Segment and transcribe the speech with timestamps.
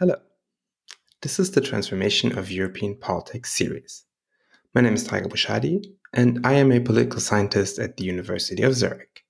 [0.00, 0.16] Hello.
[1.20, 4.06] This is the Transformation of European Politics series.
[4.74, 8.72] My name is Tarik Abou-Chadi, and I am a political scientist at the University of
[8.72, 9.26] Zurich.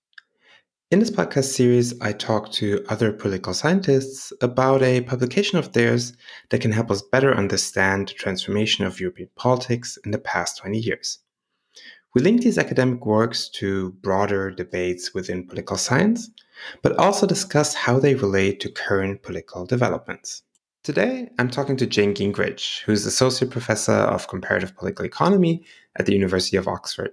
[0.93, 6.13] In this podcast series, I talk to other political scientists about a publication of theirs
[6.51, 10.79] that can help us better understand the transformation of European politics in the past 20
[10.79, 11.19] years.
[12.15, 16.31] We link these academic works to broader debates within political science,
[16.81, 20.45] but also discuss how they relate to current political developments.
[20.83, 25.63] Today, I'm talking to Jane Gingrich, who's Associate Professor of Comparative Political Economy
[25.97, 27.11] at the University of Oxford.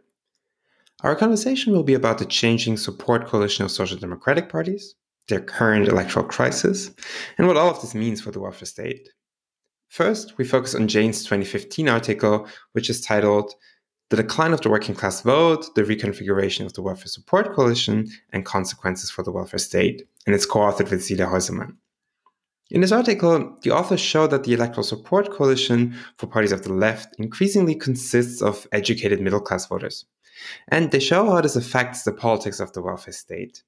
[1.02, 4.96] Our conversation will be about the changing support coalition of social democratic parties,
[5.28, 6.92] their current electoral crisis,
[7.38, 9.10] and what all of this means for the welfare state.
[9.90, 13.54] First, we focus on Jane's 2015 article, which is titled
[14.12, 18.46] The Decline of the Working Class Vote, the Reconfiguration of the Welfare Support Coalition, and
[18.46, 21.76] Consequences for the Welfare State, and it's co authored with Silja Häusermann.
[22.70, 26.74] In this article, the authors show that the electoral support coalition for parties of the
[26.74, 30.06] left increasingly consists of educated middle class voters.
[30.68, 33.64] And they show how this affects the politics of the welfare state.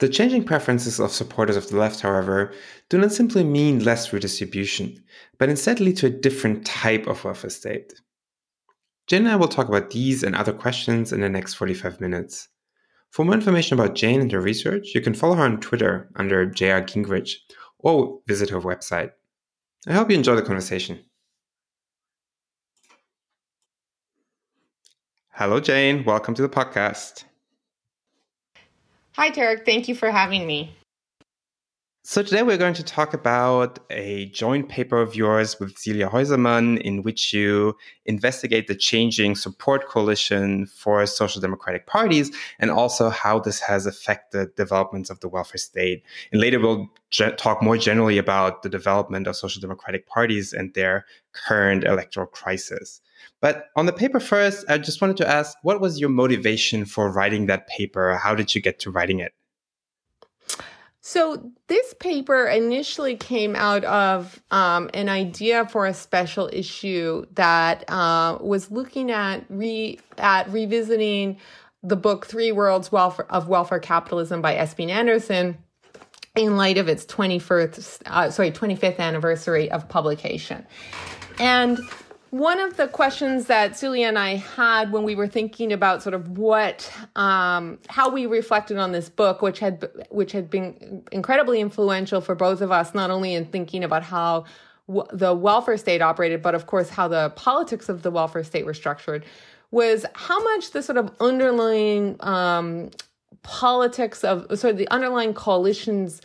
[0.00, 2.52] The changing preferences of supporters of the left, however,
[2.88, 5.04] do not simply mean less redistribution,
[5.38, 7.94] but instead lead to a different type of welfare state.
[9.06, 12.48] Jane and I will talk about these and other questions in the next 45 minutes.
[13.12, 16.46] For more information about Jane and her research, you can follow her on Twitter under
[16.46, 17.34] JR Gingrich
[17.78, 19.10] or visit her website.
[19.86, 20.98] I hope you enjoy the conversation.
[25.34, 26.04] Hello, Jane.
[26.04, 27.24] Welcome to the podcast.
[29.16, 29.66] Hi, Tarik.
[29.66, 30.74] Thank you for having me.
[32.04, 36.80] So today we're going to talk about a joint paper of yours with Silja Häusermann
[36.80, 43.38] in which you investigate the changing support coalition for social democratic parties and also how
[43.38, 46.02] this has affected developments of the welfare state.
[46.32, 50.74] And later we'll ge- talk more generally about the development of social democratic parties and
[50.74, 53.00] their current electoral crisis.
[53.40, 57.12] But on the paper first, I just wanted to ask what was your motivation for
[57.12, 58.16] writing that paper?
[58.16, 59.34] How did you get to writing it?
[61.04, 67.90] So, this paper initially came out of um, an idea for a special issue that
[67.90, 71.38] uh, was looking at re at revisiting
[71.82, 75.58] the book Three Worlds of Welfare Capitalism by Esping-Andersen
[76.36, 80.64] in light of its 21st, uh, sorry, 25th anniversary of publication.
[81.40, 81.80] And
[82.32, 86.14] one of the questions that Silja and I had when we were thinking about sort
[86.14, 91.60] of what, um, how we reflected on this book, which had which had been incredibly
[91.60, 94.46] influential for both of us, not only in thinking about how
[94.88, 98.64] w- the welfare state operated, but of course how the politics of the welfare state
[98.64, 99.26] were structured,
[99.70, 102.90] was how much the sort of underlying um,
[103.42, 106.22] politics of sort of the underlying coalitions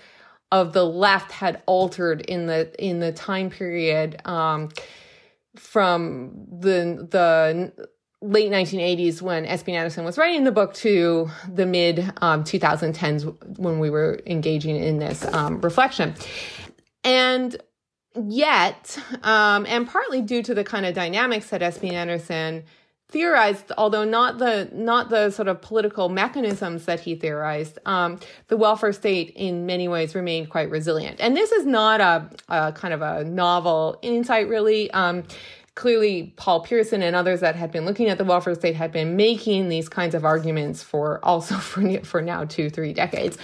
[0.54, 4.22] of the left had altered in the in the time period.
[4.24, 4.70] Um,
[5.58, 7.88] from the the
[8.22, 13.90] late 1980s when Esping-Andersen was writing the book to the mid um, 2010s when we
[13.90, 16.16] were engaging in this um, reflection.
[17.04, 17.56] And
[18.16, 22.64] yet, um, and partly due to the kind of dynamics that Esping-Andersen
[23.10, 28.58] theorized, although not the not the sort of political mechanisms that he theorized, um, the
[28.58, 31.20] welfare state in many ways remained quite resilient.
[31.20, 34.92] And this is not a, a kind of a novel insight, really.
[34.92, 35.24] Um,
[35.76, 39.16] clearly, Paul Pierson and others that had been looking at the welfare state had been
[39.16, 43.38] making these kinds of arguments for also for for now two three decades.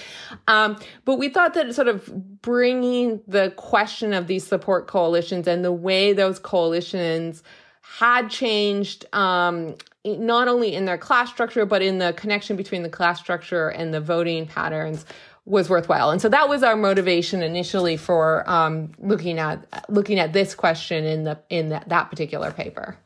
[0.50, 5.63] Um, but we thought that sort of bringing the question of these support coalitions and
[5.63, 7.44] the way those coalitions
[7.83, 12.89] had changed um, not only in their class structure, but in the connection between the
[12.89, 15.05] class structure and the voting patterns
[15.45, 16.09] was worthwhile.
[16.09, 21.03] And so that was our motivation initially for um, looking at looking at this question
[21.03, 22.97] in the in that, that particular paper.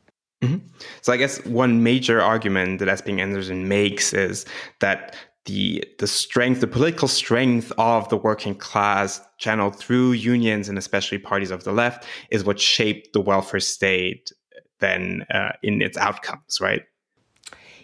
[0.43, 0.57] Mm-hmm.
[1.01, 4.45] So I guess one major argument that Esping-Andersen makes is
[4.79, 10.77] that the the strength, the political strength of the working class channeled through unions and
[10.77, 14.31] especially parties of the left is what shaped the welfare state
[14.79, 16.83] then uh, in its outcomes, right?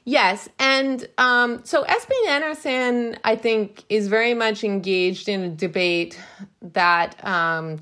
[0.06, 6.20] Yes, and um, so Esping-Andersen, I think, is very much engaged in a debate
[6.62, 7.80] that um,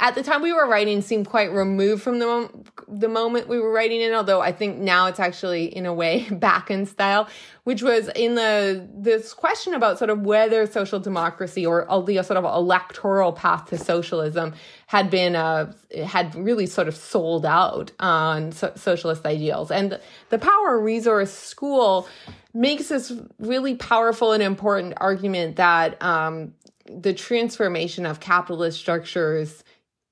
[0.00, 3.58] at the time we were writing seemed quite removed from the mom- the moment we
[3.58, 7.28] were writing it although i think now it's actually in a way back in style
[7.64, 12.36] which was in the this question about sort of whether social democracy or the sort
[12.36, 14.52] of electoral path to socialism
[14.86, 15.72] had been uh,
[16.04, 20.00] had really sort of sold out on so- socialist ideals and
[20.30, 22.08] the power resource school
[22.54, 26.54] makes this really powerful and important argument that um,
[26.88, 29.64] the transformation of capitalist structures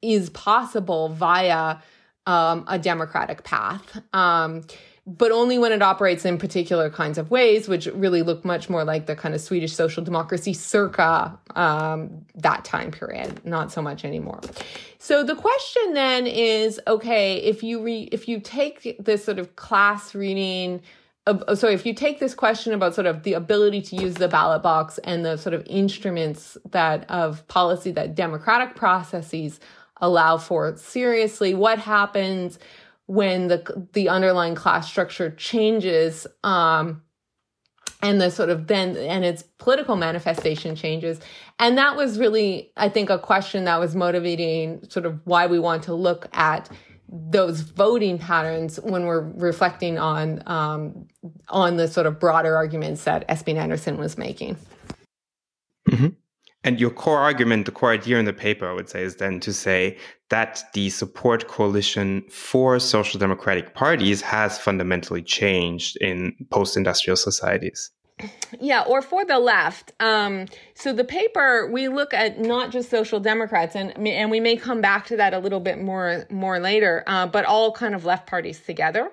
[0.03, 1.77] is possible via
[2.27, 4.03] um, a democratic path.
[4.13, 4.63] Um,
[5.07, 8.85] but only when it operates in particular kinds of ways, which really look much more
[8.85, 14.05] like the kind of Swedish social democracy circa um, that time period, not so much
[14.05, 14.41] anymore.
[14.99, 19.57] So the question then is, okay, if you re- if you take this sort of
[19.57, 20.81] class reading
[21.27, 24.29] uh, so if you take this question about sort of the ability to use the
[24.29, 29.59] ballot box and the sort of instruments that of policy that democratic processes
[30.03, 32.59] allow for seriously what happens
[33.07, 37.03] when the the underlying class structure changes um,
[38.03, 41.21] and the sort of then and its political manifestation changes
[41.59, 45.59] and that was really i think a question that was motivating sort of why we
[45.59, 46.71] want to look at
[47.09, 51.07] those voting patterns when we're reflecting on um,
[51.49, 54.57] on the sort of broader arguments that Esping-Andersen was making.
[55.89, 56.09] Mm-hmm.
[56.65, 59.39] And your core argument, the core idea in the paper, I would say, is then
[59.41, 59.99] to say
[60.31, 67.91] that the support coalition for social democratic parties has fundamentally changed in post industrial societies.
[68.61, 69.93] Yeah, or for the left.
[70.01, 74.57] Um, so the paper we look at not just social democrats, and and we may
[74.57, 78.05] come back to that a little bit more more later, uh, but all kind of
[78.05, 79.11] left parties together.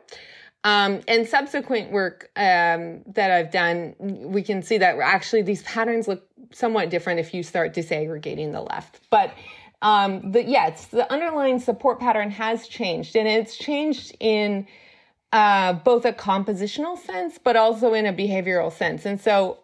[0.64, 6.08] Um, and subsequent work um, that I've done, we can see that actually these patterns
[6.08, 9.00] look somewhat different if you start disaggregating the left.
[9.10, 9.34] But
[9.82, 14.68] um, the, yeah, the underlying support pattern has changed, and it's changed in
[15.32, 19.06] uh, both a compositional sense, but also in a behavioral sense.
[19.06, 19.60] And so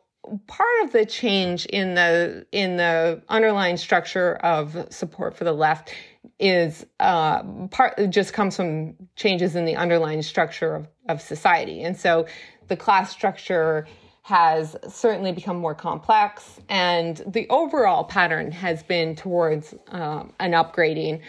[0.47, 5.93] part of the change in the in the underlying structure of support for the left
[6.39, 11.81] is uh, part just comes from changes in the underlying structure of, of society.
[11.83, 12.27] And so
[12.67, 13.87] the class structure
[14.27, 21.21] has certainly become more complex, and the overall pattern has been towards um, an upgrading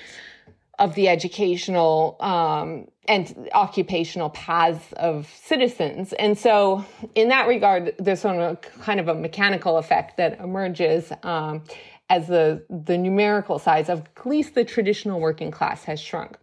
[0.80, 6.12] of the educational um, and occupational paths of citizens.
[6.14, 6.84] And so,
[7.14, 11.62] in that regard, there's sort of a, kind of a mechanical effect that emerges um,
[12.10, 16.36] as the, the numerical size of at least the traditional working class has shrunk.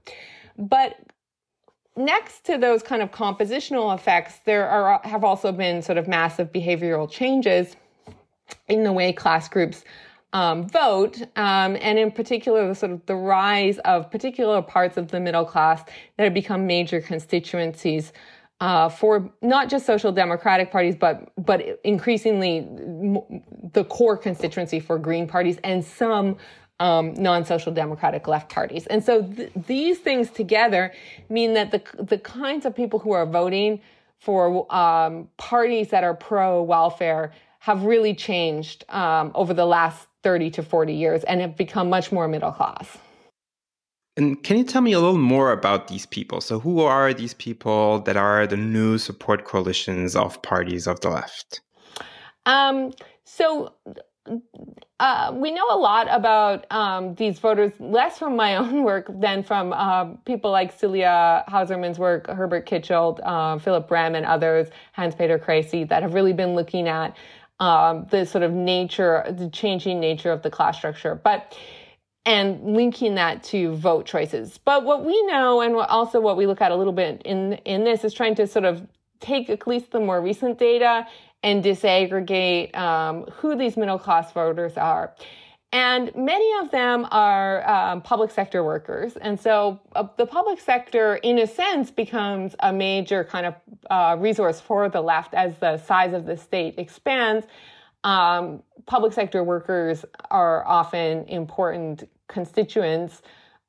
[0.57, 0.95] But
[1.95, 6.51] next to those kind of compositional effects, there are have also been sort of massive
[6.51, 7.75] behavioral changes
[8.67, 9.83] in the way class groups
[10.33, 15.07] um, vote, um, and in particular, the sort of the rise of particular parts of
[15.07, 15.81] the middle class
[16.17, 18.11] that have become major constituencies
[18.59, 22.67] uh, for not just social democratic parties, but but increasingly
[23.73, 26.35] the core constituency for green parties and some
[26.79, 28.85] um, non-social democratic left parties.
[28.87, 30.93] And so th- these things together
[31.29, 33.81] mean that the the kinds of people who are voting
[34.19, 40.51] for um, parties that are pro welfare have really changed um, over the last 30
[40.51, 42.97] to 40 years and have become much more middle class.
[44.17, 46.39] And can you tell me a little more about these people?
[46.39, 51.09] So, who are these people that are the new support coalitions of parties of the
[51.09, 51.59] left?
[52.45, 52.93] Um,
[53.25, 53.73] so,
[54.99, 59.43] uh, we know a lot about um, these voters, less from my own work than
[59.43, 65.43] from uh, people like Silja Häusermann's work, Herbert Kitschelt, uh, Philipp Rehm, and others, Hanspeter
[65.43, 67.15] Kriesi, that have really been looking at
[67.59, 71.57] um, the sort of nature, the changing nature of the class structure, but
[72.27, 74.57] and linking that to vote choices.
[74.57, 77.53] But what we know, and what also what we look at a little bit in
[77.65, 78.85] in this, is trying to sort of
[79.19, 81.07] take at least the more recent data
[81.45, 85.13] and disaggregate um, who these middle class voters are.
[85.71, 89.15] And many of them are um, public sector workers.
[89.17, 93.55] And so uh, the public sector, in a sense, becomes a major kind of
[93.91, 97.45] uh, resource for the left as the size of the state expands.
[98.03, 103.21] Um, public sector workers are often important constituents.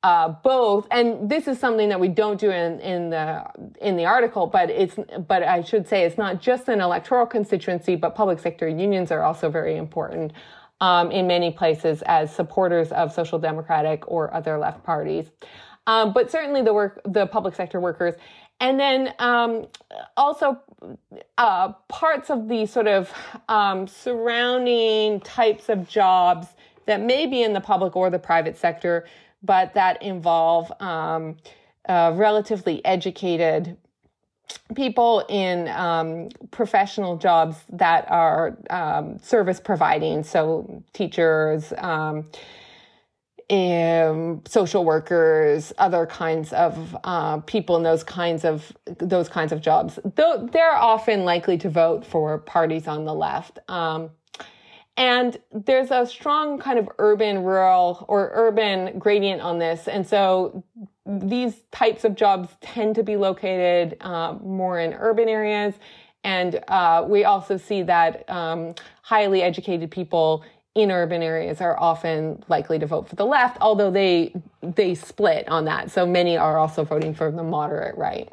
[0.03, 3.43] Uh, both, and this is something that we don't do in, in the
[3.81, 4.95] in the article, but it's
[5.27, 9.23] but I should say it's not just an electoral constituency, but public sector unions are
[9.23, 10.33] also very important
[10.81, 15.31] um, in many places as supporters of social democratic or other left parties.
[15.87, 18.13] Um, but certainly the work, the public sector workers,
[18.59, 19.67] and then um,
[20.15, 20.59] also
[21.37, 23.11] uh, parts of the sort of
[23.49, 26.47] um, surrounding types of jobs
[26.85, 29.05] that may be in the public or the private sector,
[29.47, 31.37] but that involve um,
[31.89, 33.77] uh, relatively educated
[34.75, 42.29] people in um, professional jobs that are um, service providing, so teachers, um,
[43.49, 49.61] um social workers, other kinds of uh, people in those kinds of those kinds of
[49.61, 49.99] jobs.
[50.15, 53.59] Though they're often likely to vote for parties on the left.
[54.97, 59.87] And there's a strong kind of urban rural or urban gradient on this.
[59.87, 60.63] And so
[61.05, 65.75] these types of jobs tend to be located uh, more in urban areas.
[66.23, 68.73] And uh, we also see that um,
[69.03, 73.89] highly educated people in urban areas are often likely to vote for the left, although
[73.89, 75.89] they they split on that.
[75.89, 78.29] So many are also voting for the moderate right.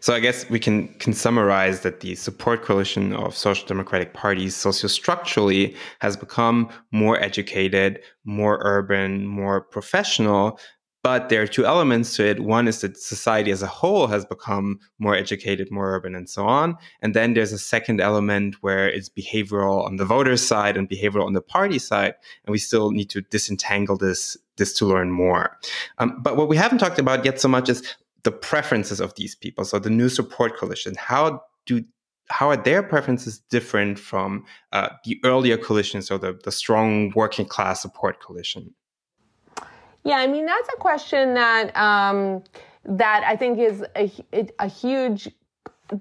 [0.00, 4.54] So I guess we can can summarize that the support coalition of social democratic parties
[4.54, 10.58] sociostructurally has become more educated, more urban, more professional,
[11.06, 12.40] but there are two elements to it.
[12.40, 16.44] One is that society as a whole has become more educated, more urban, and so
[16.46, 16.76] on.
[17.00, 21.24] And then there's a second element where it's behavioral on the voter side and behavioral
[21.24, 22.14] on the party side.
[22.44, 25.56] And we still need to disentangle this, this to learn more.
[25.98, 27.84] Um, but what we haven't talked about yet so much is
[28.26, 29.64] the preferences of these people.
[29.64, 31.84] So the new support coalition, how do
[32.28, 37.46] how are their preferences different from uh, the earlier coalitions or the, the strong working
[37.46, 38.74] class support coalition?
[40.02, 42.42] Yeah, I mean that's a question that um,
[42.84, 44.10] that I think is a,
[44.58, 45.28] a huge.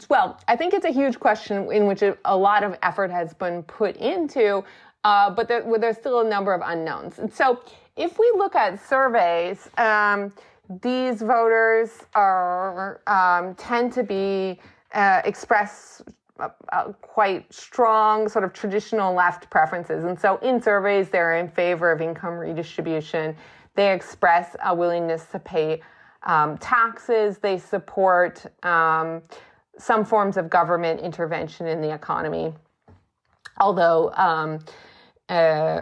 [0.09, 3.61] Well, I think it's a huge question in which a, lot of effort has been
[3.61, 4.63] put into,
[5.03, 7.19] uh, but there, well, there's still a number of unknowns.
[7.19, 7.61] And so,
[7.95, 10.33] if we look at surveys, um,
[10.81, 14.59] these voters are um, tend to be
[14.93, 16.01] uh, express
[16.39, 20.03] uh, uh, quite strong sort of traditional left preferences.
[20.03, 23.35] And so in surveys, they're in favor of income redistribution.
[23.75, 25.81] They express a willingness to pay
[26.23, 27.37] um, taxes.
[27.37, 29.21] They support um,
[29.77, 32.53] some forms of government intervention in the economy,
[33.59, 34.59] although um,
[35.29, 35.81] uh,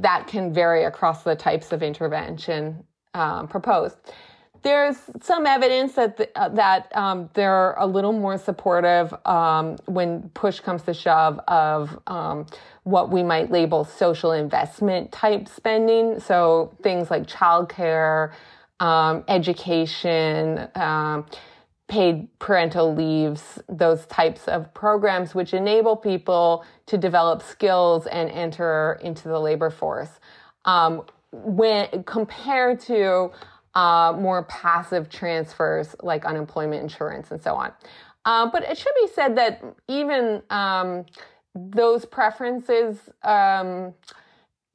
[0.00, 2.82] that can vary across the types of intervention
[3.16, 3.96] um, proposed.
[4.62, 10.60] There's some evidence that uh, that um, they're a little more supportive um, when push
[10.60, 12.46] comes to shove of um,
[12.82, 16.18] what we might label social investment type spending.
[16.20, 18.32] So things like childcare,
[18.80, 21.26] um, education, um,
[21.86, 28.98] paid parental leaves, those types of programs which enable people to develop skills and enter
[29.00, 30.10] into the labor force.
[30.64, 33.30] Um, when compared to
[33.74, 37.72] uh, more passive transfers like unemployment insurance and so on.
[38.24, 41.04] Uh, but it should be said that even um,
[41.54, 43.94] those preferences um,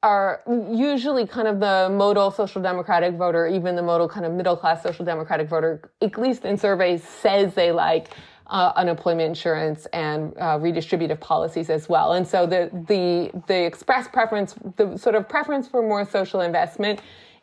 [0.02, 0.42] are
[0.72, 4.82] usually kind of the modal social democratic voter, even the modal kind of middle class
[4.82, 8.08] social democratic voter, at least in surveys, says they like
[8.52, 12.12] uh, unemployment insurance and uh, redistributive policies as well.
[12.12, 17.00] And so the the the express preference, the sort of preference for more social investment,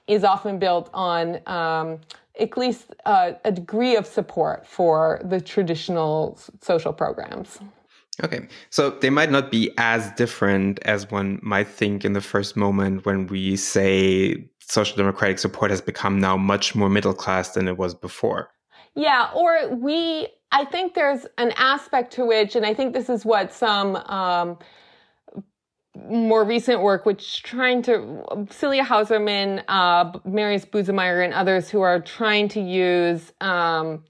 [0.08, 1.40] is often built on.
[1.46, 2.00] Um,
[2.40, 7.60] at least uh, a degree of support for the traditional social programs.
[8.24, 12.56] Okay, so they might not be as different as one might think in the first
[12.56, 17.68] moment when we say social democratic support has become now much more middle class than
[17.68, 18.52] it was before.
[18.96, 23.26] Yeah, or we, I think there's an aspect to which, and I think this is
[23.26, 24.58] what some um,
[25.96, 32.00] more recent work, which trying to, Silja Häusermann, uh, Marius Busemeyer, and others who are
[32.00, 34.04] trying to use um,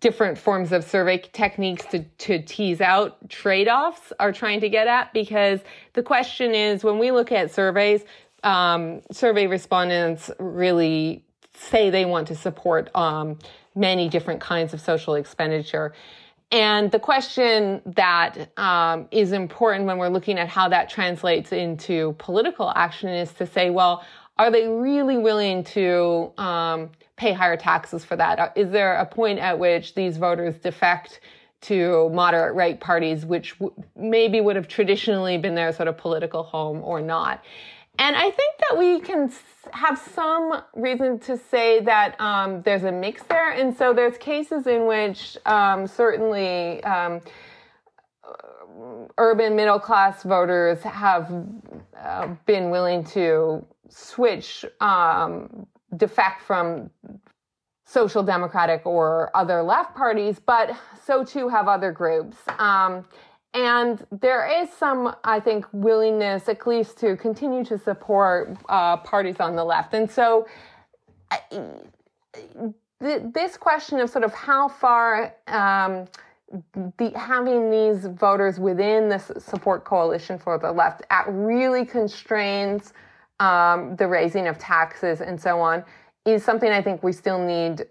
[0.00, 5.12] different forms of survey techniques to, to tease out trade-offs are trying to get at
[5.12, 5.60] because
[5.94, 8.04] the question is when we look at surveys
[8.44, 13.38] um, survey respondents really say they want to support um,
[13.74, 15.92] many different kinds of social expenditure
[16.52, 22.14] and the question that um, is important when we're looking at how that translates into
[22.18, 24.04] political action is to say well
[24.36, 28.38] are they really willing to um, pay higher taxes for that?
[28.38, 31.20] Uh, there a point at which these voters defect
[31.60, 36.42] to moderate right parties, which w- maybe would have traditionally been their sort of political
[36.42, 37.44] home or not?
[37.98, 39.30] And I think that we can
[39.72, 43.52] have some reason to say that um, there's a mix there.
[43.52, 47.20] And so there's cases in which um, certainly um,
[49.18, 51.32] urban middle class voters have
[52.02, 56.90] uh, been willing to switch, um, defect from
[57.84, 60.72] social democratic or other left parties, but
[61.04, 62.36] so too have other groups.
[62.58, 63.04] Um,
[63.54, 69.38] and there is some, I think, willingness, at least, to continue to support uh, parties
[69.38, 69.94] on the left.
[69.94, 70.46] And so,
[71.50, 76.06] th- this question of sort of how far um,
[76.98, 82.92] the, having these voters within the support coalition for the left at really constrains
[83.40, 85.84] um, the raising of taxes and so on
[86.24, 87.86] is something I think we still need.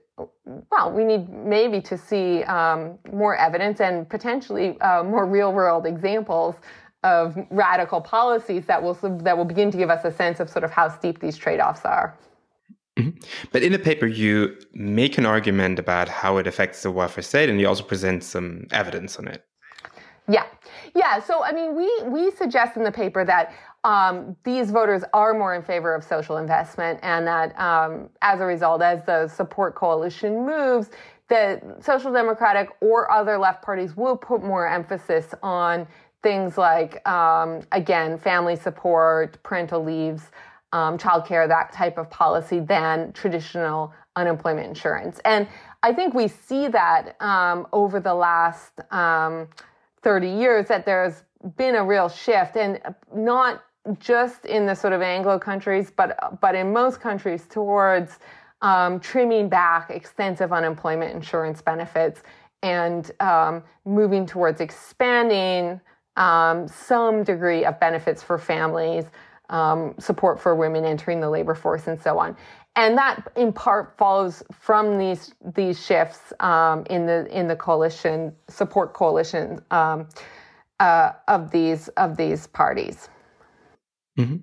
[0.72, 5.86] Well, we need maybe to see um, more evidence and potentially uh, more real world
[5.86, 6.56] examples
[7.04, 10.64] of radical policies that will that will begin to give us a sense of sort
[10.64, 12.18] of how steep these trade-offs are.
[12.98, 13.18] Mm-hmm.
[13.52, 17.50] But in the paper, you make an argument about how it affects the welfare state,
[17.50, 19.44] and you also present some evidence on it.
[20.28, 20.46] Yeah,
[20.96, 21.20] yeah.
[21.20, 23.52] So I mean, we we suggest in the paper that
[23.84, 28.46] um, these voters are more in favor of social investment, and that um, as a
[28.46, 30.90] result, as the support coalition moves,
[31.28, 35.88] the social democratic or other left parties will put more emphasis on
[36.22, 40.32] things like, um, again, family support, parental leaves,
[40.72, 45.20] um, childcare, that type of policy than traditional unemployment insurance.
[45.26, 45.48] And
[45.84, 49.48] I think we see that um, over the last um,
[50.02, 51.24] 30 years that there's
[51.58, 52.80] been a real shift, and
[53.14, 53.62] not
[54.00, 58.20] just in the sort of Anglo countries, but but in most countries towards
[58.62, 62.24] um, trimming back extensive unemployment insurance benefits
[62.62, 65.82] and um, moving towards expanding
[66.16, 69.06] um, some degree of benefits for families,
[69.50, 72.38] um, support for women entering the labor force, and so on.
[72.76, 78.34] And that, in part, follows from these these shifts um, in the in the coalition
[78.48, 80.08] support coalition um,
[80.80, 83.10] uh, of these of these parties.
[84.18, 84.38] Mm-hmm.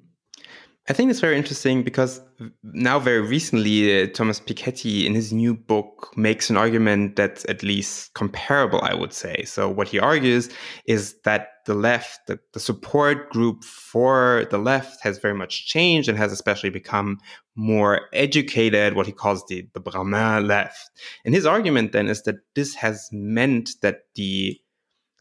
[0.89, 2.21] I think it's very interesting because
[2.65, 7.63] now, very recently, uh, Thomas Piketty, in his new book, makes an argument that's at
[7.63, 9.45] least comparable, I would say.
[9.45, 10.49] So, what he argues
[10.87, 16.09] is that the left, the, the support group for the left, has very much changed
[16.09, 17.19] and has especially become
[17.55, 20.91] more educated, what he calls the, the Brahmin left.
[21.25, 24.59] And his argument then is that this has meant that the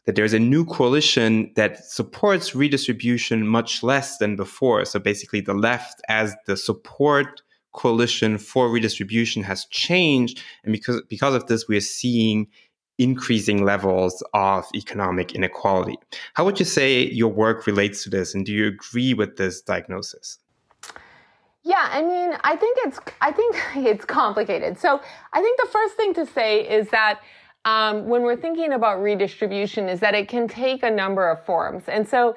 [0.06, 4.84] that there's a new coalition that supports redistribution much less than before.
[4.84, 7.42] So basically, the left, as the support
[7.72, 12.48] coalition for redistribution, has changed, and because because of this, we are seeing
[12.98, 15.96] increasing levels of economic inequality.
[16.34, 19.60] How would you say your work relates to this, and do you agree with this
[19.60, 20.38] diagnosis?
[21.62, 24.78] Yeah, I mean, I think it's I think it's complicated.
[24.78, 25.00] So
[25.32, 27.20] I think the first thing to say is that
[27.64, 31.84] um, when we're thinking about redistribution is that it can take a number of forms.
[31.88, 32.36] And so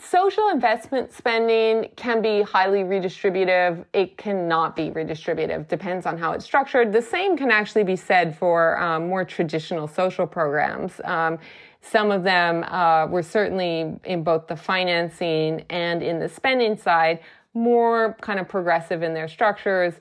[0.00, 3.84] social investment spending can be highly redistributive.
[3.92, 5.68] It cannot be redistributive.
[5.68, 6.92] Depends on how it's structured.
[6.92, 11.00] The same can actually be said for um, more traditional social programs.
[11.04, 11.38] Um,
[11.80, 17.20] some of them uh, were certainly in both the financing and in the spending side
[17.52, 19.94] more kind of progressive in their structures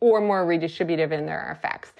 [0.00, 1.92] or more redistributive in their effects.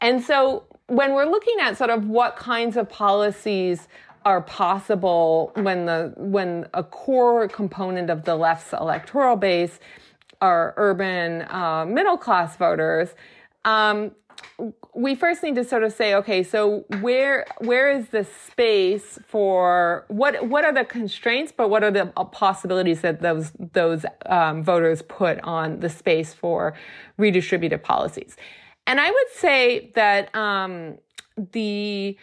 [0.00, 3.86] And so when we're looking at sort of what kinds of policies
[4.24, 9.78] are possible when the when a core component of the left's electoral base
[10.40, 13.10] are urban uh, middle class voters,
[13.64, 14.10] um,
[14.94, 20.04] we first need to sort of say, okay, so where where is the space for
[20.08, 25.02] what what are the constraints, but what are the possibilities that those those um, voters
[25.02, 26.74] put on the space for
[27.16, 28.36] redistributive policies?
[28.86, 30.98] And I would say that um,
[31.52, 32.16] the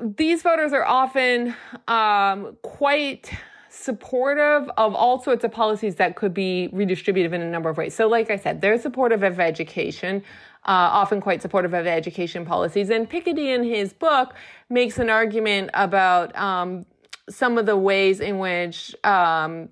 [0.00, 1.54] these voters are often
[1.86, 3.30] um, quite
[3.68, 7.94] supportive of all sorts of policies that could be redistributive in a number of ways.
[7.94, 10.22] So, like I said, they're supportive of education,
[10.64, 12.90] uh, often quite supportive of education policies.
[12.90, 14.34] And Piketty, in his book,
[14.68, 16.84] makes an argument about um,
[17.28, 19.68] some of the ways in which um,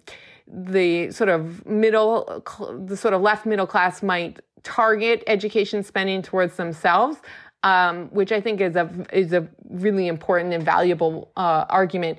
[0.47, 2.43] the sort of middle,
[2.87, 7.19] the sort of left middle class might target education spending towards themselves,
[7.63, 12.19] um, which I think is a is a really important and valuable uh, argument.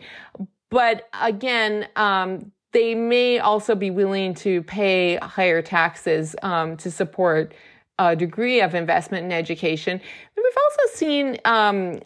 [0.69, 7.53] But again, um, they may also be willing to pay higher taxes um, to support
[7.99, 9.91] a degree of investment in education.
[9.91, 10.01] And
[10.37, 11.99] we've also seen um,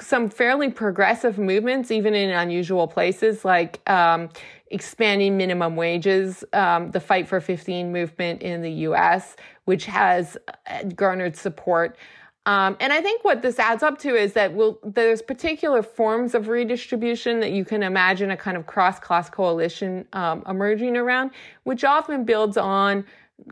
[0.00, 4.28] some fairly progressive movements, even in unusual places, like um,
[4.70, 10.82] expanding minimum wages, um, the Fight for 15 movement in the US, which has uh,
[10.94, 11.96] garnered support.
[12.44, 16.34] Um, and I think what this adds up to is that we'll, there's particular forms
[16.34, 21.30] of redistribution that you can imagine a kind of cross class coalition um, emerging around,
[21.64, 23.04] which often builds on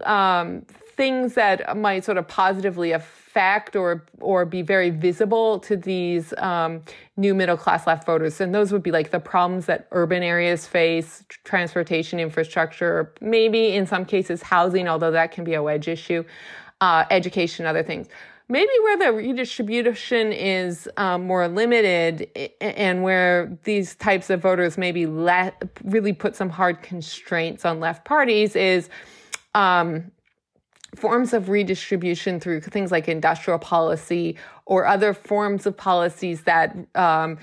[0.04, 0.64] um,
[0.96, 6.82] things that might sort of positively affect or or be very visible to these um,
[7.16, 8.40] new middle class left voters.
[8.40, 13.86] And those would be like the problems that urban areas face, transportation infrastructure, maybe in
[13.86, 16.24] some cases housing, although that can be a wedge issue,
[16.80, 18.08] uh, education, other things.
[18.48, 22.30] Maybe where the redistribution is um, more limited
[22.60, 28.04] and where these types of voters maybe let really put some hard constraints on left
[28.04, 28.88] parties is
[29.56, 30.12] um,
[30.96, 37.38] forms of redistribution through things like industrial policy or other forms of policies that um,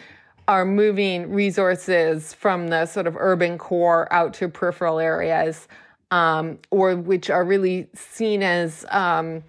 [0.48, 5.68] are moving resources from the sort of urban core out to peripheral areas,
[6.12, 9.44] um, or which are really seen as um,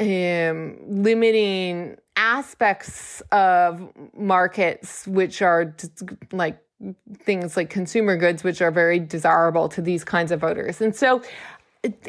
[0.00, 5.74] um, limiting aspects of markets which are
[6.32, 6.58] like
[7.18, 10.80] things like consumer goods, which are very desirable to these kinds of voters.
[10.80, 11.22] And so,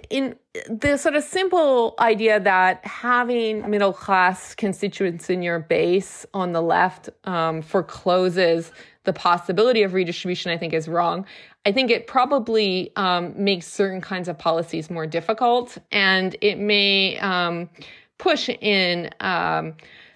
[0.09, 0.35] in
[0.69, 6.61] the sort of simple idea that having middle class constituents in your base on the
[6.61, 8.71] left um, forecloses
[9.05, 11.25] the possibility of redistribution, I think is wrong.
[11.65, 17.17] I think it probably um, makes certain kinds of policies more difficult, and it may
[17.19, 17.69] um,
[18.17, 19.75] push in um,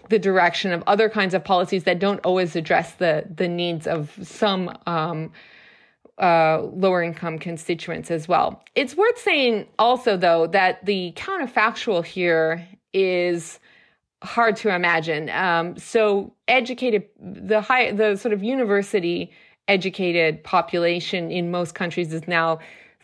[0.09, 4.17] the direction of other kinds of policies that don't always address the the needs of
[4.21, 5.31] some um,
[6.19, 8.63] uh, lower income constituents as well.
[8.75, 13.59] It's worth saying also, though, that the counterfactual here is
[14.23, 15.29] hard to imagine.
[15.29, 19.31] Um, so, educated, the high, the sort of university
[19.67, 22.59] educated population in most countries is now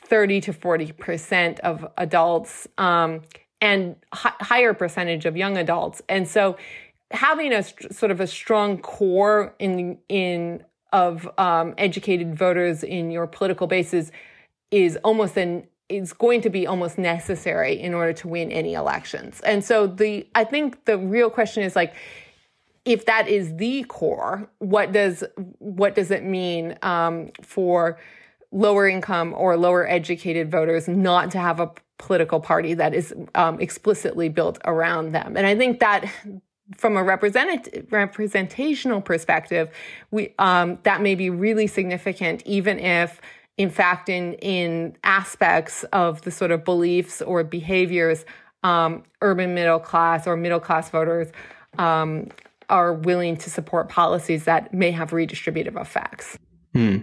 [0.06, 2.68] 30 to 40 percent of adults.
[2.78, 3.22] Um,
[3.64, 6.02] and higher percentage of young adults.
[6.10, 6.58] And so
[7.12, 10.64] having a st- sort of a strong core in in
[10.94, 14.12] of um, educated voters in your political bases
[14.72, 19.42] is almost an is going to be almost necessary in order to win any elections.
[19.42, 21.94] And so the I think the real question is like
[22.86, 25.24] if that is the core, what does
[25.60, 27.98] what does it mean um, for
[28.52, 33.60] lower income or lower educated voters not to have a political party that is um,
[33.60, 35.36] explicitly built around them?
[35.36, 36.06] And I think that
[36.78, 39.70] from a represent- representational perspective,
[40.12, 43.22] we, um, that may be really significant, even if,
[43.58, 48.26] in fact, in in aspects of the sort of beliefs or behaviors,
[48.64, 51.32] um, urban middle class or middle class voters
[51.78, 52.30] um,
[52.70, 56.38] are willing to support policies that may have redistributive effects.
[56.74, 56.98] Hmm.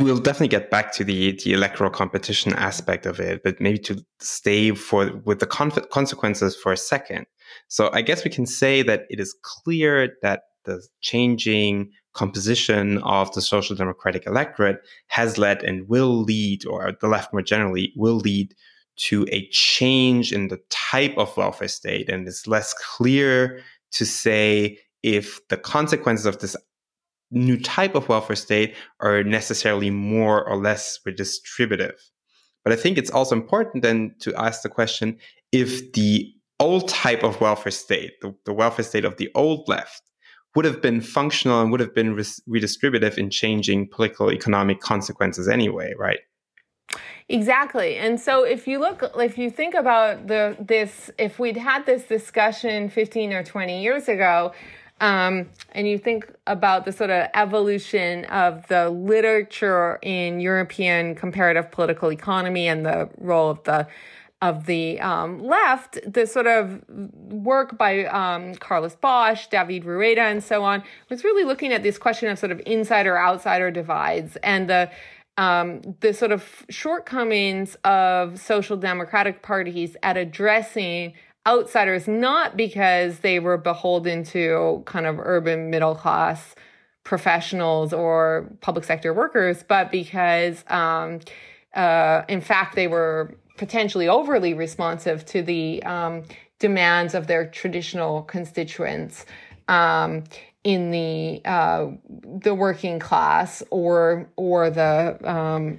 [0.00, 4.04] We'll definitely get back to the, the electoral competition aspect of it, but maybe to
[4.18, 7.26] stay for with the consequences for a second.
[7.68, 13.32] So I guess we can say that it is clear that the changing composition of
[13.32, 18.16] the social democratic electorate has led and will lead, or the left more generally, will
[18.16, 18.54] lead
[18.96, 22.08] to a change in the type of welfare state.
[22.08, 26.56] And it's less clear to say if the consequences of this
[27.30, 31.94] new type of welfare state are necessarily more or less redistributive.
[32.64, 35.18] But I think it's also important then to ask the question
[35.52, 40.02] if the old type of welfare state, the, the welfare state of the old left,
[40.54, 45.94] would have been functional and would have been redistributive in changing political economic consequences anyway,
[45.98, 46.20] right?
[47.28, 47.96] Exactly.
[47.96, 52.04] And so if you look if you think about the this if we'd had this
[52.04, 54.52] discussion 15 or 20 years ago,
[55.00, 61.70] um, and you think about the sort of evolution of the literature in European comparative
[61.70, 63.86] political economy and the role of the
[64.40, 70.42] of the um, left, the sort of work by um, Carlos Bosch, David Rueda, and
[70.42, 74.70] so on, was really looking at this question of sort of insider outsider divides and
[74.70, 74.90] the
[75.36, 81.14] um, the sort of shortcomings of social democratic parties at addressing
[81.46, 86.56] outsiders, not because they were beholden to kind of urban middle class
[87.04, 91.20] professionals or public sector workers, but because, um,
[91.74, 96.22] uh, in fact, they were potentially overly responsive to the um,
[96.58, 99.26] demands of their traditional constituents
[99.68, 100.24] um,
[100.64, 101.88] in the uh,
[102.42, 105.78] the working class or or the um,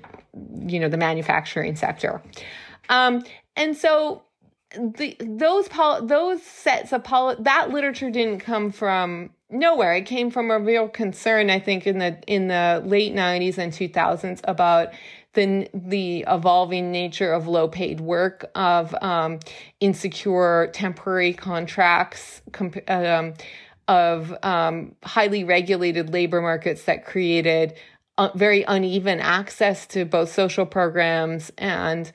[0.67, 2.21] you know the manufacturing sector,
[2.89, 3.23] um,
[3.55, 4.23] and so
[4.71, 9.95] the those pol- those sets of pol- that literature didn't come from nowhere.
[9.95, 13.73] It came from a real concern, I think, in the in the late '90s and
[13.73, 14.89] 2000s about
[15.33, 19.39] the the evolving nature of low paid work, of um,
[19.79, 23.33] insecure temporary contracts, comp- um,
[23.87, 27.73] of um, highly regulated labor markets that created
[28.17, 32.11] uh, very uneven access to both social programs and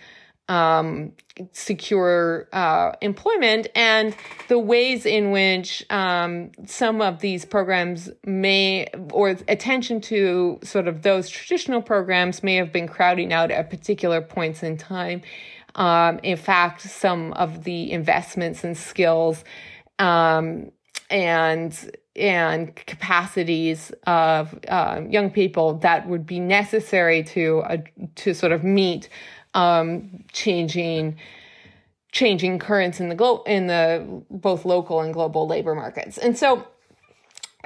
[0.49, 1.13] um,
[1.53, 4.15] secure uh, employment and
[4.49, 11.03] the ways in which um, some of these programs may, or attention to sort of
[11.03, 15.23] those traditional programs may have been crowding out at particular points in time.
[15.77, 19.45] Um, in fact, some of the investments and skills
[19.99, 20.71] um,
[21.11, 27.79] and and capacities of uh, young people that would be necessary to uh,
[28.15, 29.09] to sort of meet
[29.55, 31.17] um, changing
[32.13, 36.17] changing currents in the glo- in the both local and global labor markets.
[36.17, 36.65] And so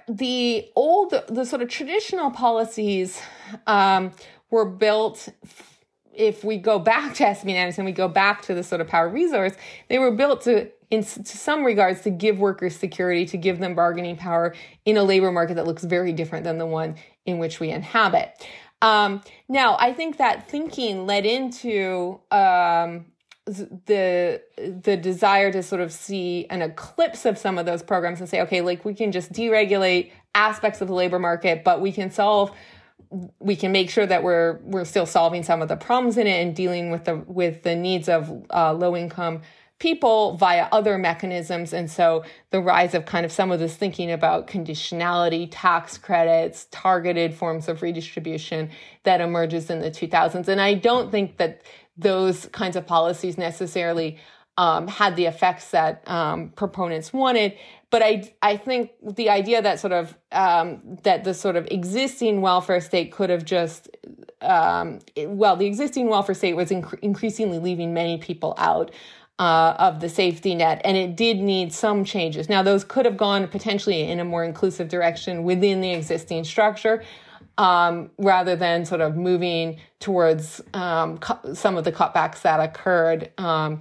[0.09, 3.21] the old, the sort of traditional policies
[3.67, 4.13] um,
[4.51, 5.29] were built
[6.19, 9.53] if we go back to Esping-Andersen, we go back to the sort of power resource,
[9.89, 13.77] they were built to, in to some regards, to give workers security, to give them
[13.77, 14.53] bargaining power
[14.85, 18.45] in a labor market that looks very different than the one in which we inhabit.
[18.81, 23.07] Um, now, I think that thinking led into um,
[23.47, 28.29] the the desire to sort of see an eclipse of some of those programs and
[28.29, 32.11] say, okay, like we can just deregulate aspects of the labor market, but we can
[32.11, 32.53] solve
[33.39, 36.43] we can make sure that we're we're still solving some of the problems in it
[36.43, 39.41] and dealing with the with the needs of uh, low income
[39.79, 44.11] people via other mechanisms and so the rise of kind of some of this thinking
[44.11, 48.71] about conditionality tax credits targeted forms of redistribution
[49.05, 51.63] that emerges in the 2000s and i don't think that
[51.97, 54.19] those kinds of policies necessarily
[54.59, 57.57] um, had the effects that um, proponents wanted.
[57.91, 62.41] But I, I think the idea that sort of um, that the sort of existing
[62.41, 63.89] welfare state could have just
[64.41, 68.91] um, well, the existing welfare state was inc- increasingly leaving many people out.
[69.39, 72.49] Uh, of the safety net, and it did need some changes.
[72.49, 77.05] Now, those could have gone potentially in a more inclusive direction within the existing structure,
[77.57, 83.31] um, rather than sort of moving towards um, cu- some of the cutbacks that occurred.
[83.39, 83.81] Um,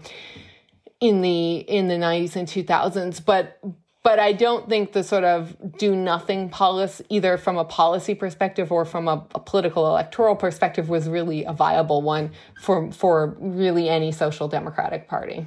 [0.99, 3.59] in the in the 90s and 2000s but
[4.07, 8.71] but I don't think the sort of do nothing policy, either from a policy perspective
[8.71, 13.89] or from a, a, political electoral perspective, was really a viable one for for really
[13.89, 15.45] any social democratic party.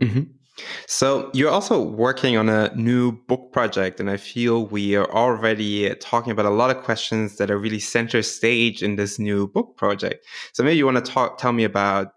[0.00, 0.22] Mm-hmm.
[0.88, 5.94] So you're also working on a new book project, and I feel we are already
[6.00, 9.76] talking about a lot of questions that are really center stage in this new book
[9.76, 10.26] project.
[10.54, 12.08] So maybe you want to talk, tell me about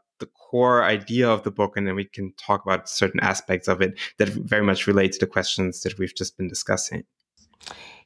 [0.55, 3.99] core idea of the book, and then we can talk about certain aspects of it
[4.19, 7.03] that very much relate to the questions that we've just been discussing.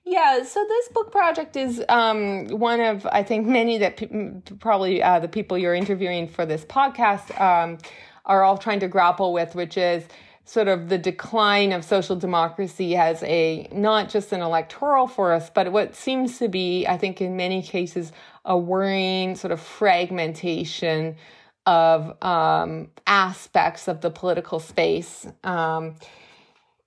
[0.04, 5.04] Yeah, so this book project is um, one of, I think, many that pe- probably
[5.04, 7.78] uh, the people you're interviewing for this podcast um,
[8.26, 10.06] are all trying to grapple with, which is
[10.44, 15.72] sort of the decline of social democracy as a not just an electoral force, but
[15.72, 18.12] what seems to be, I think, in many cases,
[18.44, 21.16] a worrying sort of fragmentation
[21.66, 25.96] of um, aspects of the political space um,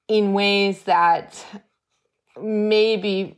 [0.08, 1.44] in ways that
[2.40, 3.36] maybe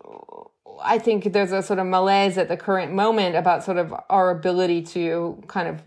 [0.82, 4.30] I think there's a sort of malaise at the current moment about sort of our
[4.30, 5.82] ability to kind of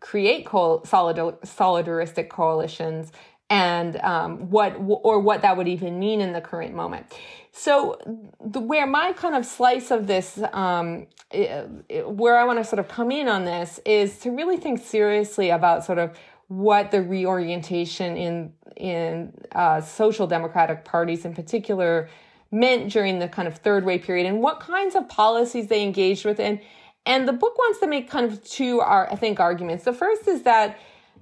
[0.00, 3.12] create co- solidar- solidaristic coalitions
[3.48, 7.06] and um, what or what that would even mean in the current moment.
[7.52, 7.98] So,
[8.44, 12.88] the, where my kind of slice of this, um, where I want to sort of
[12.88, 18.16] come in on this, is to really think seriously about sort of what the reorientation
[18.16, 22.08] in in uh, social democratic parties, in particular,
[22.50, 26.24] meant during the kind of third way period, and what kinds of policies they engaged
[26.24, 26.40] with.
[26.40, 26.60] And
[27.06, 29.84] and the book wants to make kind of two, I think, arguments.
[29.84, 30.78] The first is that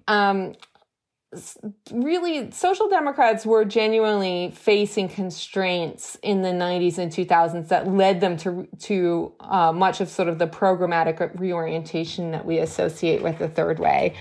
[0.09, 0.55] um,
[1.93, 8.37] really social democrats were genuinely facing constraints in the 90s and 2000s that led them
[8.37, 13.49] to to uh, much of sort of the programmatic reorientation that we associate with the
[13.49, 14.15] third way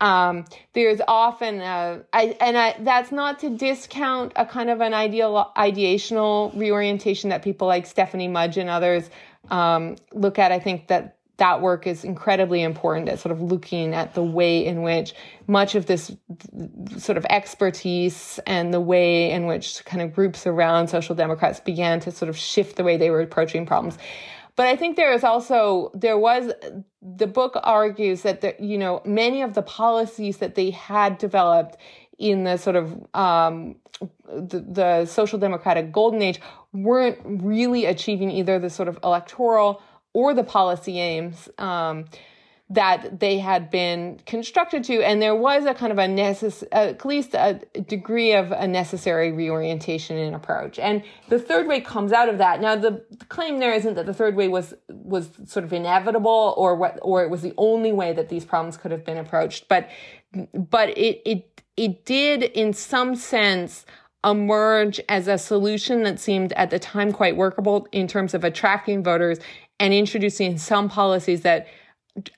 [0.00, 4.94] um, there's often a, I, and I, that's not to discount a kind of an
[4.94, 9.10] ideal ideational reorientation that people like Stephanie Mudge and others
[9.50, 10.52] um, look at.
[10.52, 14.64] I think that that work is incredibly important at sort of looking at the way
[14.64, 15.14] in which
[15.46, 16.14] much of this
[16.98, 22.00] sort of expertise and the way in which kind of groups around social democrats began
[22.00, 23.96] to sort of shift the way they were approaching problems.
[24.56, 26.52] But I think there is also, there was,
[27.00, 31.76] the book argues that, the, you know, many of the policies that they had developed
[32.18, 33.76] in the sort of um,
[34.26, 36.40] the, the social democratic golden age
[36.72, 39.80] weren't really achieving either the sort of electoral
[40.18, 42.04] or the policy aims um,
[42.68, 45.00] that they had been constructed to.
[45.00, 46.08] And there was a kind of a
[46.72, 50.76] at least a degree of a necessary reorientation in approach.
[50.80, 52.60] And the third way comes out of that.
[52.60, 56.52] Now, the, the claim there isn't that the third way was, was sort of inevitable
[56.56, 59.68] or what, or it was the only way that these problems could have been approached.
[59.68, 59.88] But,
[60.52, 63.86] but it, it, it did in some sense
[64.24, 69.04] emerge as a solution that seemed at the time quite workable in terms of attracting
[69.04, 69.38] voters
[69.80, 71.66] and introducing some policies that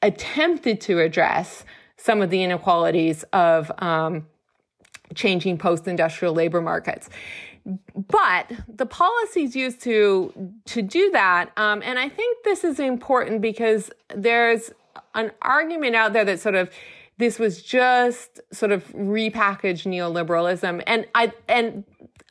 [0.03, 1.65] attempted to address
[1.97, 4.27] some of the inequalities of um,
[5.15, 7.09] changing post-industrial labor markets.
[7.95, 10.33] But the policies used to
[10.65, 14.73] to do that, um, and I think this is important because there's
[15.15, 16.71] an argument out there that sort of
[17.19, 21.85] this was just sort of repackaged neoliberalism, and I and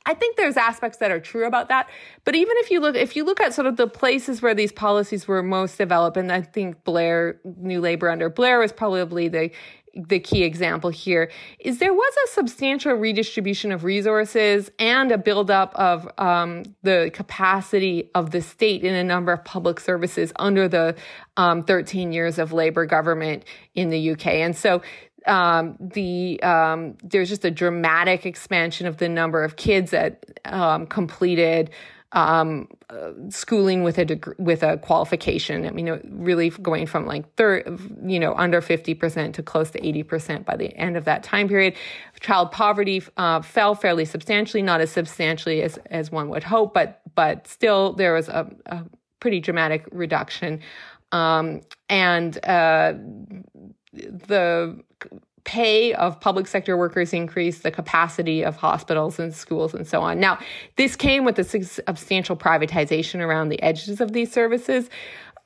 [0.05, 1.89] I think there's aspects that are true about that.
[2.23, 4.71] But even if you look, if you look at sort of the places where these
[4.71, 9.51] policies were most developed, and I think Blair, New Labor under Blair was probably the
[9.95, 15.73] the key example here is there was a substantial redistribution of resources and a buildup
[15.75, 20.95] of um, the capacity of the state in a number of public services under the
[21.37, 23.43] um, 13 years of labor government
[23.75, 24.27] in the UK.
[24.27, 24.81] And so
[25.25, 30.87] um, the um, there's just a dramatic expansion of the number of kids that um,
[30.87, 31.71] completed
[32.11, 35.65] um, uh, schooling with a with a qualification.
[35.65, 40.43] I mean, really going from like third, you know, under 50% to close to 80%
[40.45, 41.75] by the end of that time period.
[42.19, 47.01] Child poverty uh, fell fairly substantially, not as substantially as, as one would hope, but,
[47.13, 48.83] but still there was a, a
[49.19, 50.61] pretty dramatic reduction.
[51.11, 52.93] Um, and, uh,
[53.93, 54.81] the
[55.43, 60.19] pay of public sector workers increased, the capacity of hospitals and schools and so on.
[60.19, 60.37] Now,
[60.75, 64.89] this came with a substantial privatization around the edges of these services.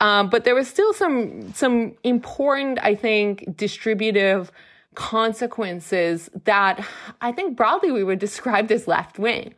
[0.00, 4.50] Um, but there was still some some important, I think, distributive
[4.94, 6.84] consequences that
[7.20, 9.54] I think broadly we would describe as left wing.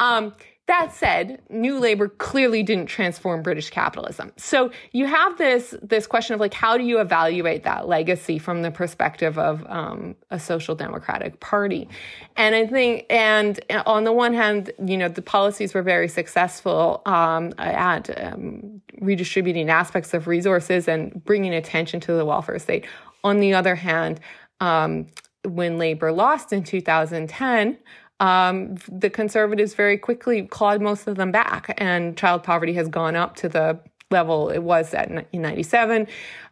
[0.00, 0.34] Um,
[0.68, 4.32] that said, New Labour clearly didn't transform British capitalism.
[4.36, 8.60] So you have this this question of like, how do you evaluate that legacy from
[8.60, 11.88] the perspective of um, a social democratic party?
[12.36, 17.00] And I think, and on the one hand, you know, the policies were very successful
[17.06, 22.86] um, at um, redistributing aspects of resources and bringing attention to the welfare state.
[23.24, 24.20] On the other hand,
[24.60, 25.06] um,
[25.44, 27.78] when Labour lost in 2010
[28.20, 33.16] um, the conservatives very quickly clawed most of them back, and child poverty has gone
[33.16, 33.78] up to the
[34.10, 36.06] level it was at in 97.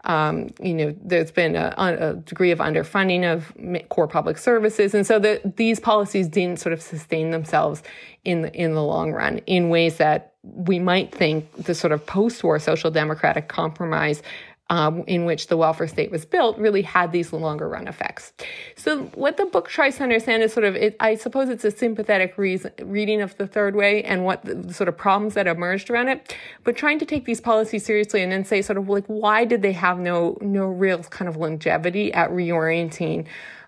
[0.05, 3.53] Um, you know, there's been a, a, degree of underfunding of
[3.89, 4.95] core public services.
[4.95, 7.83] And so the, these policies didn't sort of sustain themselves
[8.25, 12.07] in the, in the long run in ways that we might think the sort of
[12.07, 14.23] post-war social democratic compromise
[14.69, 18.33] um, in which the welfare state was built really had these longer run effects.
[18.75, 21.71] So what the book tries to understand is sort of, it, I suppose it's a
[21.71, 25.89] sympathetic reason, reading of the third way and what the, sort of problems that emerged
[25.91, 29.07] around it, but trying to take these policies seriously and then say sort of like,
[29.07, 33.27] why did they have no, no real kind of longevity at reorienting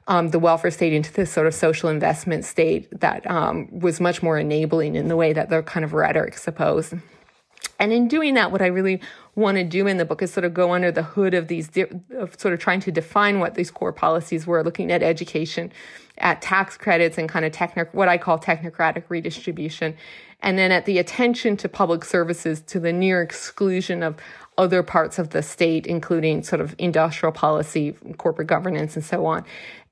[0.08, 4.22] um, the welfare state into this sort of social investment state that um, was much
[4.22, 6.94] more enabling in the way that their kind of rhetoric supposed.
[7.78, 9.00] And in doing that, what I really
[9.34, 11.70] want to do in the book is sort of go under the hood of these,
[12.16, 15.72] of sort of trying to define what these core policies were, looking at education,
[16.18, 19.96] at tax credits and kind of technic, what I call technocratic redistribution.
[20.40, 24.16] And then at the attention to public services to the near exclusion of
[24.56, 29.44] other parts of the state, including sort of industrial policy, corporate governance, and so on.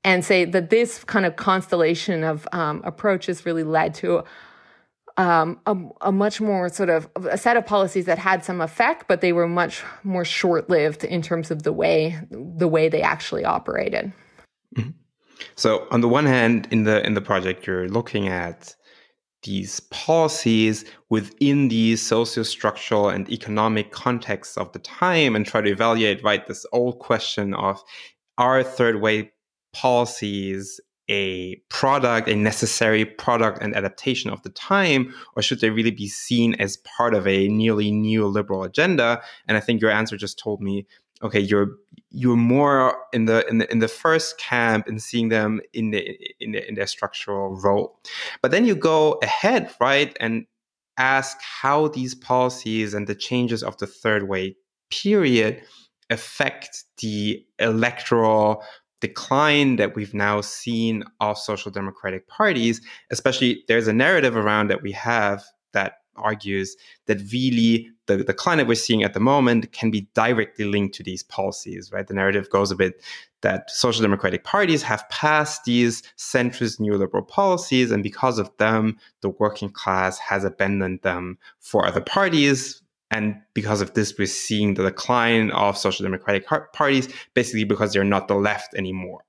[0.03, 4.23] And say that this kind of constellation of um, approaches really led to
[5.17, 9.07] um, a, a, much more sort of a set of policies that had some effect,
[9.07, 13.01] but they were much more short lived in terms of the way the way they
[13.01, 14.13] actually operated.
[14.77, 14.91] Mm-hmm.
[15.55, 18.75] So, on the one hand, in the in the project, you're looking at
[19.43, 26.23] these policies within the socio-structural and economic contexts of the time and try to evaluate
[26.23, 27.81] right this old question of
[28.37, 29.31] are third way
[29.73, 35.91] policies a product, a necessary product and adaptation of the time, or should they really
[35.91, 39.21] be seen as part of a nearly neoliberal agenda?
[39.47, 40.85] And I think your answer just told me,
[41.23, 41.69] okay, you're
[42.09, 46.17] you're more in the in the in the first camp and seeing them in the
[46.39, 47.99] in the, in their structural role.
[48.41, 50.45] But then you go ahead, right, and
[50.97, 54.55] ask how these policies and the changes of the third way
[54.89, 55.61] period
[56.09, 58.63] affect the electoral
[58.99, 62.81] decline that we've now seen of social democratic parties,
[63.11, 68.67] especially there's a narrative around that we have that argues that really the decline that
[68.67, 72.07] we're seeing at the moment can be directly linked to these policies, right?
[72.07, 73.03] The narrative goes a bit
[73.41, 79.29] that social democratic parties have passed these centrist neoliberal policies, and because of them, the
[79.29, 82.81] working class has abandoned them for other parties,
[83.11, 88.03] and because of this, we're seeing the decline of social democratic parties, basically because they're
[88.03, 89.23] not the left anymore.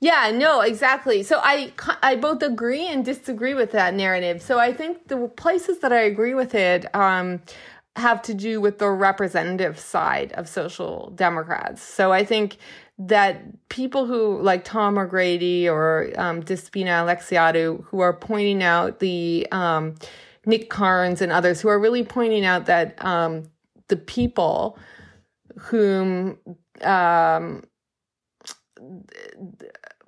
[0.00, 1.22] Yeah, no, exactly.
[1.22, 4.40] So I I both agree and disagree with that narrative.
[4.42, 7.42] So I think the places that I agree with it um,
[7.96, 11.82] have to do with the representative side of social democrats.
[11.82, 12.58] So I think
[12.98, 19.48] that people who like Tom O'Grady or um, Despina Alexiadou, who are pointing out the
[19.50, 19.94] um,
[20.48, 23.50] Nick Carnes and others who are really pointing out that um,
[23.88, 24.78] the people
[25.58, 26.38] whom
[26.82, 27.62] um,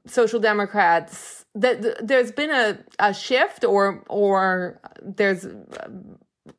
[0.07, 5.47] social democrats that there's been a, a shift or or there's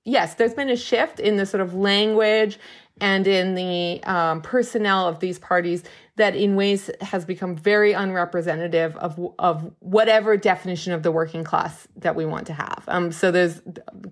[0.05, 2.59] yes there's been a shift in the sort of language
[3.01, 5.83] and in the um, personnel of these parties
[6.15, 11.87] that in ways has become very unrepresentative of of whatever definition of the working class
[11.97, 12.83] that we want to have.
[12.87, 13.61] Um, so there's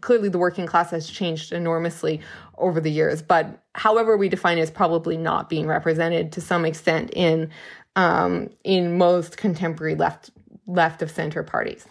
[0.01, 2.19] clearly the working class has changed enormously
[2.57, 6.65] over the years, but however we define it is probably not being represented to some
[6.65, 7.49] extent in
[7.95, 10.31] um, in most contemporary left
[10.65, 11.85] left of center parties.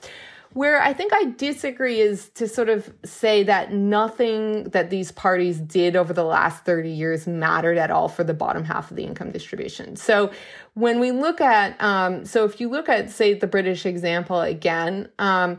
[0.59, 5.61] Where I think I disagree is to sort of say that nothing that these parties
[5.61, 9.05] did over the last 30 years mattered at all for the bottom half of the
[9.05, 9.95] income distribution.
[9.95, 10.33] So
[10.75, 15.09] when we look at, um, so if you look at, say, the British example again,
[15.21, 15.59] um,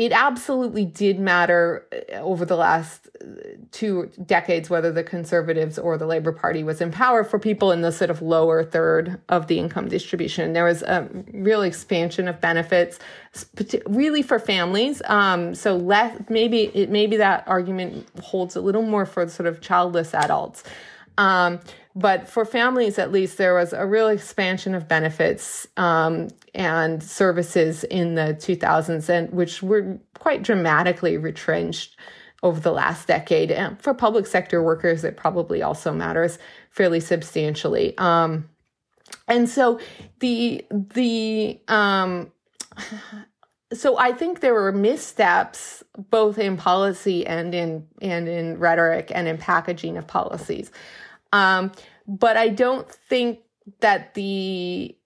[0.00, 3.26] it absolutely did matter uh, over the last uh,
[3.70, 7.82] two decades whether the conservatives or the labor party was in power for people in
[7.82, 10.54] the sort of lower third of the income distribution.
[10.54, 12.98] There was a real expansion of benefits
[13.86, 15.02] really for families.
[15.04, 19.60] Um, so less maybe it maybe that argument holds a little more for sort of
[19.60, 20.64] childless adults.
[21.18, 21.60] Um,
[22.00, 27.84] but for families, at least, there was a real expansion of benefits um, and services
[27.84, 31.96] in the 2000s, and which were quite dramatically retrenched
[32.42, 33.50] over the last decade.
[33.50, 36.38] And for public sector workers, it probably also matters
[36.70, 37.96] fairly substantially.
[37.98, 38.48] Um,
[39.28, 39.78] and so
[40.20, 42.32] the the um,
[43.74, 49.28] so I think there were missteps both in policy and in and in rhetoric and
[49.28, 50.70] in packaging of policies.
[51.32, 51.72] Um,
[52.10, 53.38] but I don't think
[53.78, 54.96] that the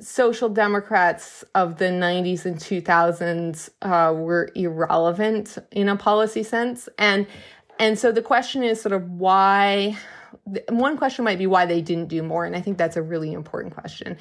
[0.00, 6.88] social democrats of the 90s and 2000s uh, were irrelevant in a policy sense.
[6.98, 7.26] And
[7.78, 9.96] and so the question is sort of why
[10.68, 13.32] one question might be why they didn't do more and i think that's a really
[13.32, 14.18] important question.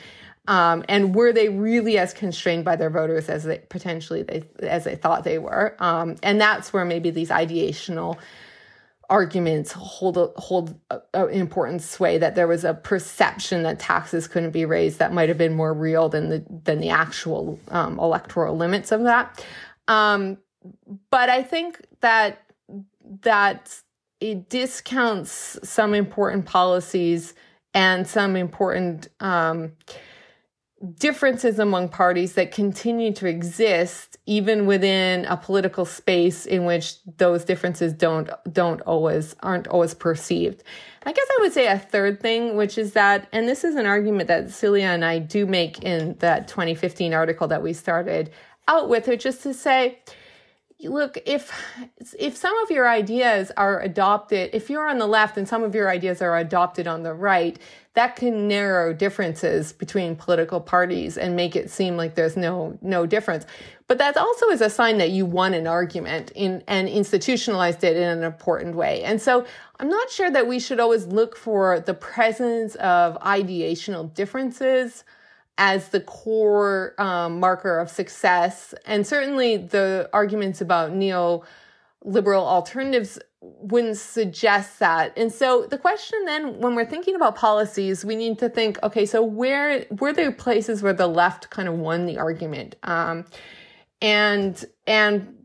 [0.48, 4.86] Um, and were they really as constrained by their voters as they potentially they as
[4.86, 5.76] they thought they were?
[5.80, 8.18] Um, and that's where maybe these ideational
[9.12, 10.80] arguments hold a, hold
[11.14, 15.28] an important sway that there was a perception that taxes couldn't be raised that might
[15.28, 19.46] have been more real than the than the actual um, electoral limits of that.
[19.90, 20.38] Um,
[21.10, 22.42] but I think that
[23.24, 23.76] that
[24.22, 27.34] it discounts some important policies
[27.74, 29.74] and some important um,
[30.98, 37.46] differences among parties that continue to exist even within a political space in which those
[37.46, 40.64] differences don't don't always aren't always perceived.
[41.04, 43.86] I guess I would say a third thing, which is that, and this is an
[43.86, 48.32] argument that Silja and I do make in that 2015 article that we started
[48.68, 50.00] out with, which is to say,
[50.90, 51.52] look if
[52.18, 55.76] if some of your ideas are adopted if you're on the left and some of
[55.76, 57.60] your ideas are adopted on the right
[57.94, 63.06] that can narrow differences between political parties and make it seem like there's no no
[63.06, 63.46] difference.
[63.88, 67.98] But that also is a sign that you won an argument in and institutionalized it
[67.98, 69.04] in an important way.
[69.04, 69.46] And so
[69.80, 75.04] i'm not sure that we should always look for the presence of ideational differences
[75.58, 78.74] as the core um, marker of success.
[78.86, 81.44] And certainly the arguments about neoliberal
[82.44, 85.18] alternatives wouldn't suggest that.
[85.18, 89.06] And so the question then, when we're thinking about policies, we need to think, okay,
[89.06, 92.76] so where were there places where the left kind of won the argument?
[92.84, 93.26] Um,
[94.02, 95.41] and and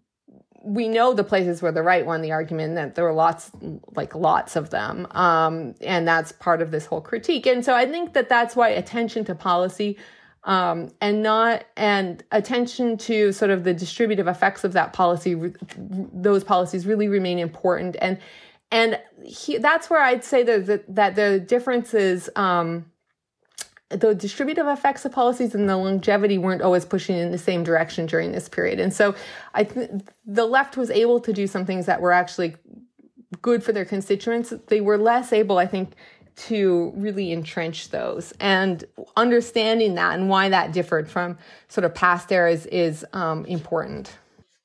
[0.66, 3.50] we know the places where the right won the argument that there were lots
[3.94, 7.46] like lots of them um, and that's part of this whole critique.
[7.46, 9.96] And so i think that that's why attention to policy
[10.44, 16.44] um, and not and attention to sort of the distributive effects of that policy those
[16.44, 17.96] policies really remain important.
[18.00, 18.18] And
[18.70, 22.86] and he, that's where i'd say that the, that the differences um,
[23.88, 28.06] the distributive effects of policies and the longevity weren't always pushing in the same direction
[28.06, 28.80] during this period.
[28.80, 29.14] And so
[29.54, 29.90] I th-
[30.24, 32.56] the left was able to do some things that were actually
[33.42, 34.52] good for their constituents.
[34.68, 35.94] They were less able, I think,
[36.36, 38.84] to really entrench those and
[39.16, 44.18] understanding that and why that differed from sort of past eras is um, important.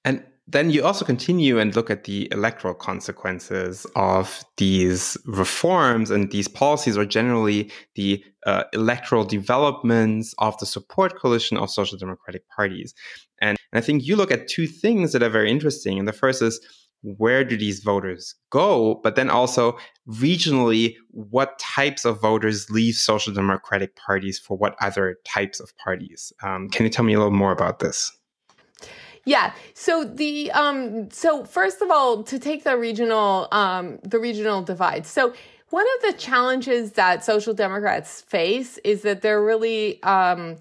[0.04, 6.32] And then you also continue and look at the electoral consequences of these reforms and
[6.32, 12.48] these policies, or generally the uh, electoral developments of the support coalition of social democratic
[12.50, 12.94] parties.
[13.40, 15.98] And, and I think you look at two things that are very interesting.
[15.98, 16.60] And the first is
[17.04, 19.00] where do these voters go?
[19.04, 19.78] But then also
[20.08, 26.32] regionally, what types of voters leave social democratic parties for what other types of parties?
[26.44, 28.12] Um, can you tell me a little more about this?
[29.26, 29.54] Yeah.
[29.74, 35.06] So the um so first of all, to take the regional um the regional divide.
[35.06, 35.34] So
[35.70, 40.58] one of the challenges that social democrats face is that they're really um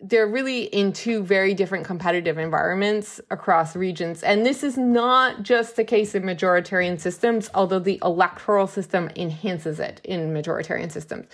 [0.00, 4.22] they're really in two very different competitive environments across regions.
[4.22, 9.80] And this is not just the case in majoritarian systems, although the electoral system enhances
[9.80, 11.26] it in majoritarian systems.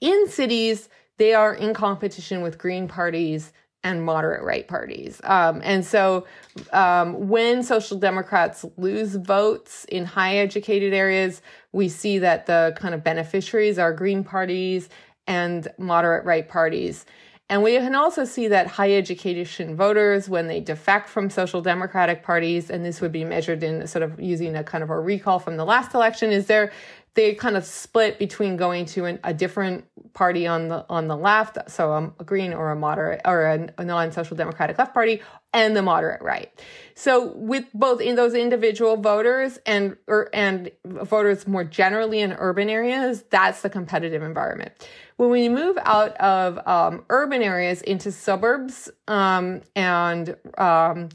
[0.00, 3.52] In cities, they are in competition with green parties
[3.84, 5.20] and moderate right parties.
[5.24, 6.26] Um, and so
[6.72, 12.94] um, when social democrats lose votes in high educated areas, we see that the kind
[12.94, 14.88] of beneficiaries are green parties
[15.26, 17.04] and moderate right parties.
[17.50, 22.22] And we can also see that high education voters, when they defect from social democratic
[22.22, 25.38] parties, and this would be measured in sort of using a kind of a recall
[25.38, 26.72] from the last election, is there
[27.14, 29.84] they kind of split between going to an, a different
[30.14, 33.84] party on the on the left, so a green or a moderate or a, a
[33.84, 36.50] non-social democratic left party, and the moderate right.
[36.94, 42.68] So with both in those individual voters and or, and voters more generally in urban
[42.68, 44.72] areas, that's the competitive environment.
[45.16, 51.10] When we move out of um, urban areas into suburbs um, and um,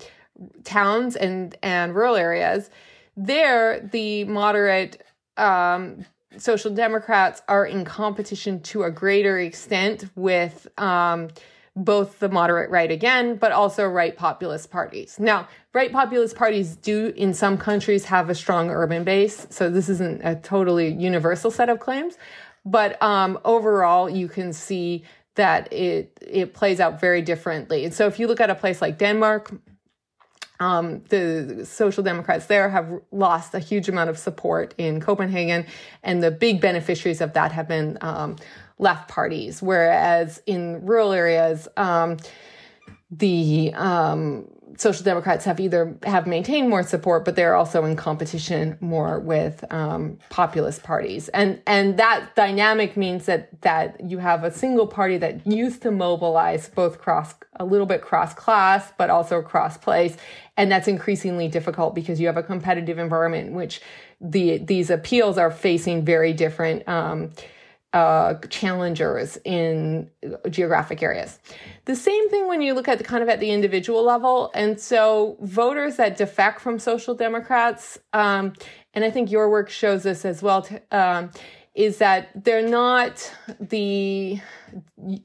[0.63, 2.69] towns and and rural areas,
[3.17, 5.03] there the moderate
[5.39, 6.05] um,
[6.37, 11.29] social democrats are in competition to a greater extent with um,
[11.75, 15.19] both the moderate right again, but also right populist parties.
[15.19, 19.89] Now, right populist parties do in some countries have a strong urban base, so this
[19.89, 22.17] isn't a totally universal set of claims,
[22.65, 25.03] but um, overall, you can see
[25.35, 27.85] that it it plays out very differently.
[27.85, 29.51] And so, if you look at a place like Denmark,
[30.59, 35.65] um, the Social Democrats there have lost a huge amount of support in Copenhagen,
[36.03, 38.35] and the big beneficiaries of that have been um,
[38.77, 39.61] left parties.
[39.61, 42.17] Whereas in rural areas, um,
[43.11, 44.47] the um,
[44.77, 49.63] Social Democrats have either have maintained more support, but they're also in competition more with
[49.71, 55.17] um, populist parties, and and that dynamic means that that you have a single party
[55.17, 60.17] that used to mobilize both cross a little bit cross class, but also cross place,
[60.57, 63.81] and that's increasingly difficult because you have a competitive environment in which
[64.21, 66.87] the these appeals are facing very different.
[66.87, 67.31] Um,
[67.93, 70.09] uh, challengers in
[70.49, 71.39] geographic areas.
[71.85, 74.51] The same thing when you look at the kind of at the individual level.
[74.53, 78.53] And so voters that defect from social democrats, um,
[78.93, 81.31] and I think your work shows this as well, um,
[81.73, 84.39] is that they're not the,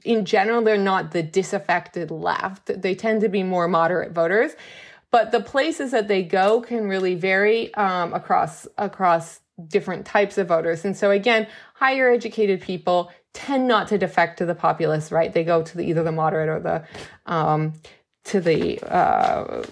[0.03, 2.81] in general, they're not the disaffected left.
[2.81, 4.53] They tend to be more moderate voters.
[5.11, 10.47] But the places that they go can really vary um, across across different types of
[10.47, 10.85] voters.
[10.85, 15.31] And so again, higher educated people tend not to defect to the populist right.
[15.31, 17.73] They go to the, either the moderate or the um,
[18.25, 19.63] to the uh,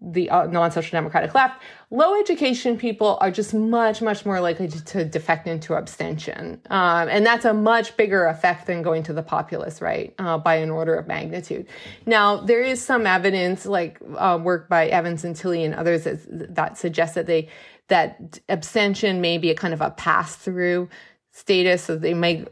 [0.00, 1.62] the uh, non-social democratic left.
[1.90, 7.08] Low education people are just much much more likely to, to defect into abstention, um,
[7.08, 10.70] and that's a much bigger effect than going to the populist right uh, by an
[10.70, 11.66] order of magnitude.
[12.06, 16.54] Now there is some evidence, like uh, work by Evans and Tilley and others, that,
[16.54, 17.48] that suggests that they
[17.90, 20.88] that abstention may be a kind of a pass through
[21.32, 21.84] status.
[21.84, 22.44] So they may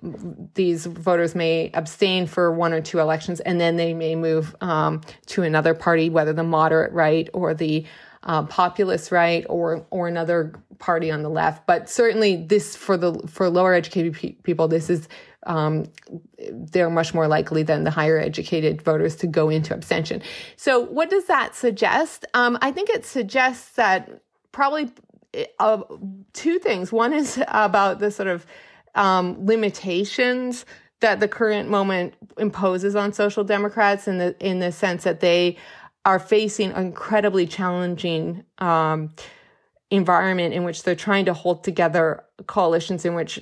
[0.55, 5.01] these voters may abstain for one or two elections and then they may move um,
[5.27, 7.87] to another party whether the moderate right or the
[8.25, 11.67] uh, populist right or or another party on the left.
[11.67, 15.09] But certainly this for the for lower educated pe- people this is
[15.47, 15.87] um,
[16.51, 20.21] they're much more likely than the higher educated voters to go into abstention.
[20.57, 22.27] So what does that suggest?
[22.35, 24.21] Um, i think it suggests that
[24.53, 24.91] probably
[25.59, 25.83] uh,
[26.33, 26.93] two things.
[26.93, 28.47] One is about the sort of
[28.95, 30.65] um, limitations
[31.01, 35.57] that the current moment imposes on social democrats in the in the sense that they
[36.05, 39.13] are facing an incredibly challenging um,
[39.91, 43.41] environment in which they're trying to hold together coalitions in which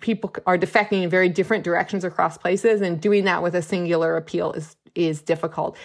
[0.00, 4.16] people are defecting in very different directions across places and doing that with a singular
[4.16, 5.76] appeal is is difficult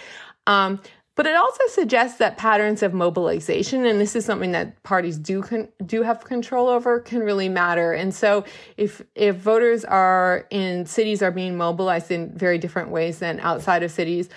[0.47, 0.79] um,
[1.17, 5.41] but it also suggests that patterns of mobilization, and this is something that parties do
[5.41, 7.91] con- do have control over, can really matter.
[7.91, 8.45] And so,
[8.77, 13.81] if if voters are in cities are being mobilized in very different ways than outside
[13.81, 14.29] of cities,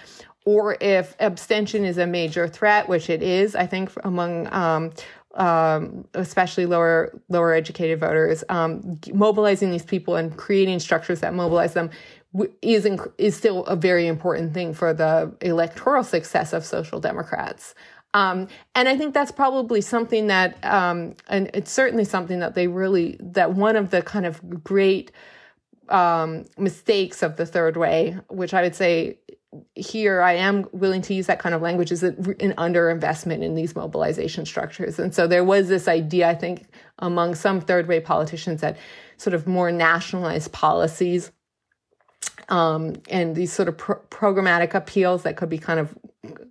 [0.46, 4.90] or if abstention is a major threat, which it is, I think among um,
[5.34, 11.74] um, especially lower lower educated voters, um, mobilizing these people and creating structures that mobilize
[11.74, 11.90] them
[12.62, 12.86] is
[13.18, 17.74] is still a very important thing for the electoral success of social democrats.
[18.12, 22.66] Um, and I think that's probably something that, um, and it's certainly something that they
[22.66, 25.12] really, that one of the kind of great
[25.88, 29.18] um, mistakes of the third way, which I would say
[29.74, 33.74] here I am willing to use that kind of language, is an underinvestment in these
[33.76, 34.98] mobilization structures.
[34.98, 36.66] And so there was this idea, I think,
[36.98, 38.76] among some third way politicians that
[39.18, 41.30] sort of more nationalized policies
[42.48, 45.96] um, and these sort of pro- programmatic appeals that could be kind of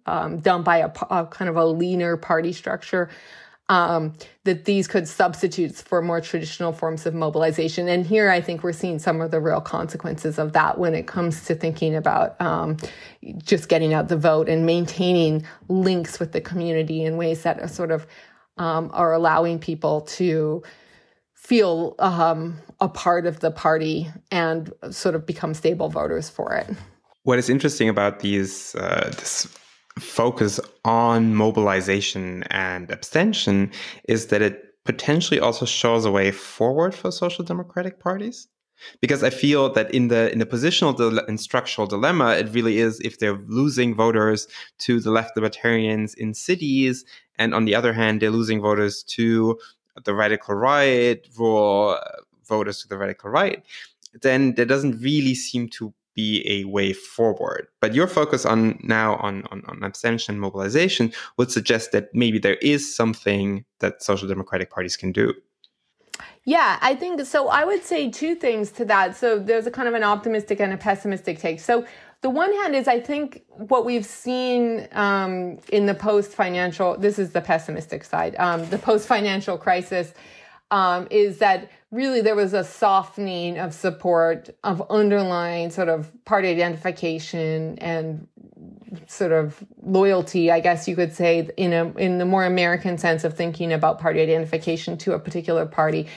[0.06, 3.10] um, done by a, a, kind of a leaner party structure.
[3.68, 4.14] Um,
[4.46, 7.88] that these could substitute for more traditional forms of mobilization.
[7.88, 11.06] And here I think we're seeing some of the real consequences of that when it
[11.06, 12.78] comes to thinking about um,
[13.38, 17.68] just getting out the vote and maintaining links with the community in ways that are
[17.68, 18.08] sort of
[18.58, 20.64] um, are allowing people to
[21.40, 26.70] feel um, a part of the party and sort of become stable voters for it.
[27.24, 29.48] What is interesting about these uh, this
[29.98, 33.72] focus on mobilization and abstention
[34.08, 38.48] is that it potentially also shows a way forward for social democratic parties
[39.02, 42.78] because i feel that in the in the positional de- and structural dilemma it really
[42.78, 47.04] is if they're losing voters to the left libertarians in cities
[47.38, 49.60] and on the other hand they're losing voters to
[50.06, 53.64] the radical right rural uh, voters to the radical right
[54.22, 57.68] then there doesn't really seem to be a way forward.
[57.80, 62.40] But your focus on now on, on, on abstention and mobilization would suggest that maybe
[62.40, 65.34] there is something that social democratic parties can do.
[66.44, 67.48] Yeah, I think so.
[67.48, 69.16] I would say two things to that.
[69.16, 71.60] So there's a kind of an optimistic and a pessimistic take.
[71.60, 71.86] So
[72.22, 77.18] the one hand is I think what we've seen um, in the post financial, this
[77.18, 80.14] is the pessimistic side, um, the post financial crisis
[80.72, 86.50] um, is that really there was a softening of support of underlying sort of party
[86.50, 88.28] identification and
[89.08, 93.24] sort of loyalty, I guess you could say, in a in the more American sense
[93.24, 96.08] of thinking about party identification to a particular party,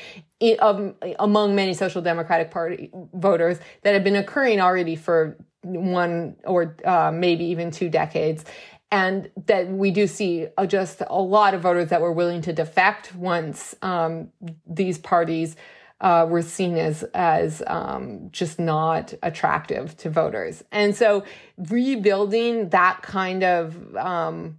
[1.19, 7.11] among many social democratic party voters that have been occurring already for one or uh,
[7.13, 8.45] maybe even two decades.
[8.91, 12.53] And that we do see uh, just a lot of voters that were willing to
[12.53, 14.29] defect once um,
[14.67, 15.57] these parties
[16.03, 21.25] uh, were seen as as um, just not attractive to voters, and so
[21.57, 24.59] rebuilding that kind of um,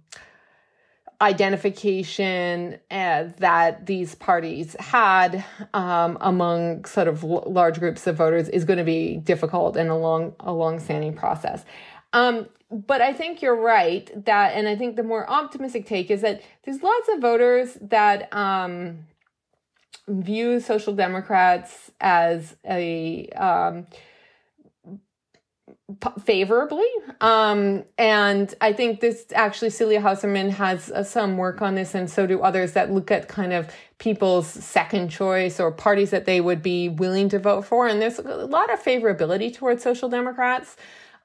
[1.20, 8.48] identification uh, that these parties had um, among sort of l- large groups of voters
[8.48, 11.64] is going to be difficult and a long a long standing process.
[12.12, 16.22] Um, but I think you're right that, and I think the more optimistic take is
[16.22, 19.06] that there's lots of voters that um,
[20.08, 23.86] view social democrats as a um,
[26.24, 26.86] favorably,
[27.20, 32.08] um, and I think this actually Silja Häusermann has uh, some work on this, and
[32.10, 36.40] so do others that look at kind of people's second choice or parties that they
[36.40, 40.76] would be willing to vote for, and there's a lot of favorability towards social democrats.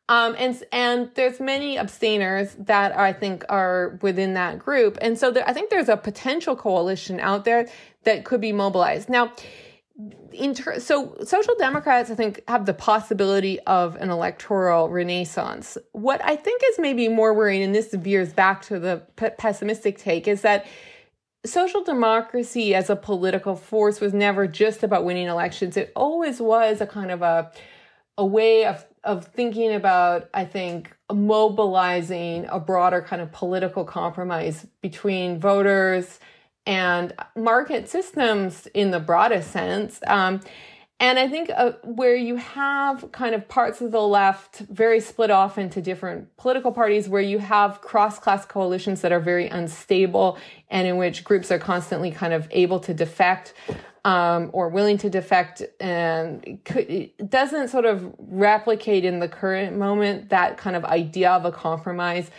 [0.09, 5.31] Um, and and there's many abstainers that I think are within that group, and so
[5.31, 7.69] there, I think there's a potential coalition out there
[8.03, 9.07] that could be mobilized.
[9.07, 9.31] Now,
[10.53, 15.77] ter- so social democrats, I think, have the possibility of an electoral renaissance.
[15.91, 19.03] What I think is maybe more worrying, and this veers back to the
[19.37, 20.65] pessimistic take, is that
[21.45, 25.77] social democracy as a political force was never just about winning elections.
[25.77, 27.51] It always was a kind of a
[28.17, 34.67] a way of of thinking about, I think, mobilizing a broader kind of political compromise
[34.81, 36.19] between voters
[36.65, 39.99] and market systems in the broadest sense.
[40.05, 40.41] Um,
[41.01, 45.31] and I think uh, where you have kind of parts of the left very split
[45.31, 50.37] off into different political parties, where you have cross class coalitions that are very unstable
[50.69, 53.53] and in which groups are constantly kind of able to defect
[54.05, 60.29] um, or willing to defect and it doesn't sort of replicate in the current moment
[60.29, 62.31] that kind of idea of a compromise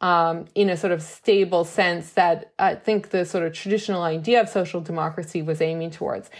[0.00, 4.40] um, in a sort of stable sense that I think the sort of traditional idea
[4.40, 6.30] of social democracy was aiming towards.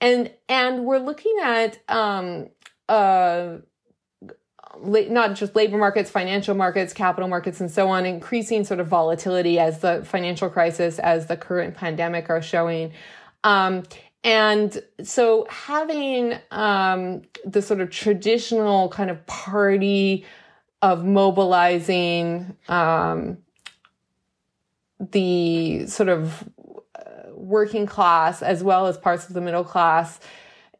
[0.00, 2.48] And, and we're looking at, um,
[2.88, 3.58] uh,
[4.78, 9.58] not just labor markets, financial markets, capital markets, and so on, increasing sort of volatility
[9.58, 12.92] as the financial crisis, as the current pandemic are showing.
[13.42, 13.84] Um,
[14.22, 20.26] and so having um, the sort of traditional kind of party
[20.82, 23.38] of mobilizing um,
[24.98, 26.48] the sort of
[26.94, 30.20] uh, working class as well as parts of the middle class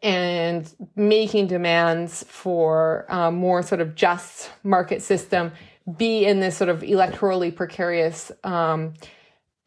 [0.03, 5.53] and making demands for um, more sort of just market system
[5.97, 8.95] be in this sort of electorally precarious um,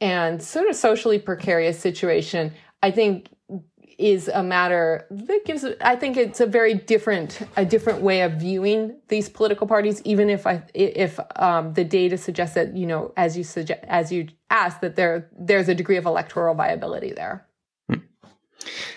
[0.01, 2.53] and sort of socially precarious situation.
[2.83, 3.29] I think
[3.99, 8.33] is a matter that gives i think it's a very different a different way of
[8.33, 13.13] viewing these political parties even if i if um, the data suggests that you know
[13.17, 17.45] as you suggest as you asked that there there's a degree of electoral viability there.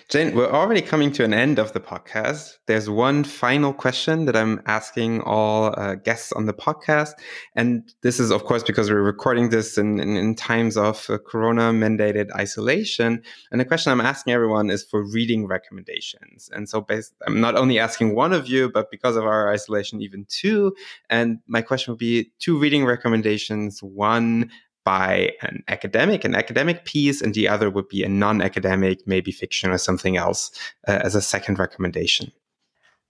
[0.09, 2.59] Jane, we're already coming to an end of the podcast.
[2.67, 7.13] There's one final question that I'm asking all uh, guests on the podcast.
[7.57, 11.19] And this is, of course, because we're recording this in, in, in times of uh,
[11.19, 13.23] corona mandated isolation.
[13.51, 16.51] And the question I'm asking everyone is for reading recommendations.
[16.53, 16.85] And so
[17.27, 20.75] I'm not only asking one of you, but because of our isolation, even two.
[21.09, 23.83] And my question would be two reading recommendations.
[23.83, 24.51] One,
[24.85, 29.33] by an academic, an academic piece, and the other would be a non academic, maybe
[29.33, 30.51] fiction or something else
[30.89, 32.33] uh, as a second recommendation?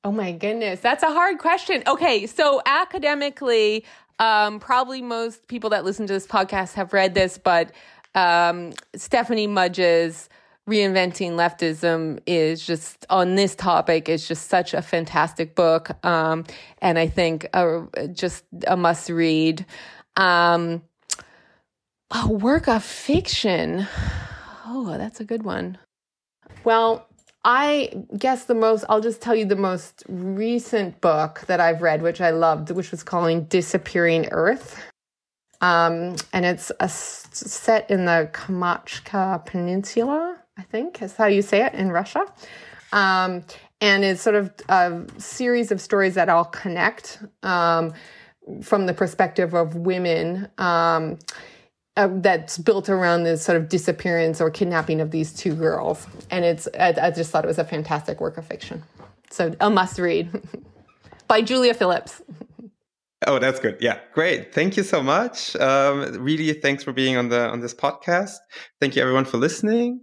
[0.05, 1.83] Oh my goodness, that's a hard question.
[1.87, 3.85] Okay, so academically,
[4.19, 7.73] um, probably most people that listen to this podcast have read this, but
[8.15, 10.29] um, Stephanie Mudge's
[10.69, 16.45] reinventing leftism is just on this topic is just such a fantastic book um,
[16.79, 17.49] and i think
[18.13, 19.67] just a must read
[20.17, 20.81] um,
[22.15, 23.87] a work of fiction.
[24.67, 25.79] Oh, that's a good one.
[26.65, 27.07] Well,
[27.45, 32.03] I guess the most, I'll just tell you the most recent book that I've read,
[32.03, 34.81] which I loved, which was calling Disappearing Earth.
[35.61, 41.65] Um, and it's a, set in the Kamchatka Peninsula, I think is how you say
[41.65, 42.25] it in Russia.
[42.93, 43.45] Um,
[43.81, 47.93] and it's sort of a series of stories that all connect um,
[48.63, 50.49] from the perspective of women.
[51.95, 56.07] Uh, that's built around this sort of disappearance or kidnapping of these two girls.
[56.31, 58.83] And it's, I, I just thought it was a fantastic work of fiction.
[59.31, 60.43] So a must read
[61.29, 62.23] by Julia Phillips.
[63.25, 63.77] Oh, that's good.
[63.81, 64.53] Yeah, great.
[64.53, 65.55] Thank you so much.
[65.57, 68.39] Um, really, thanks for being on the on this podcast.
[68.81, 70.01] Thank you, everyone, for listening.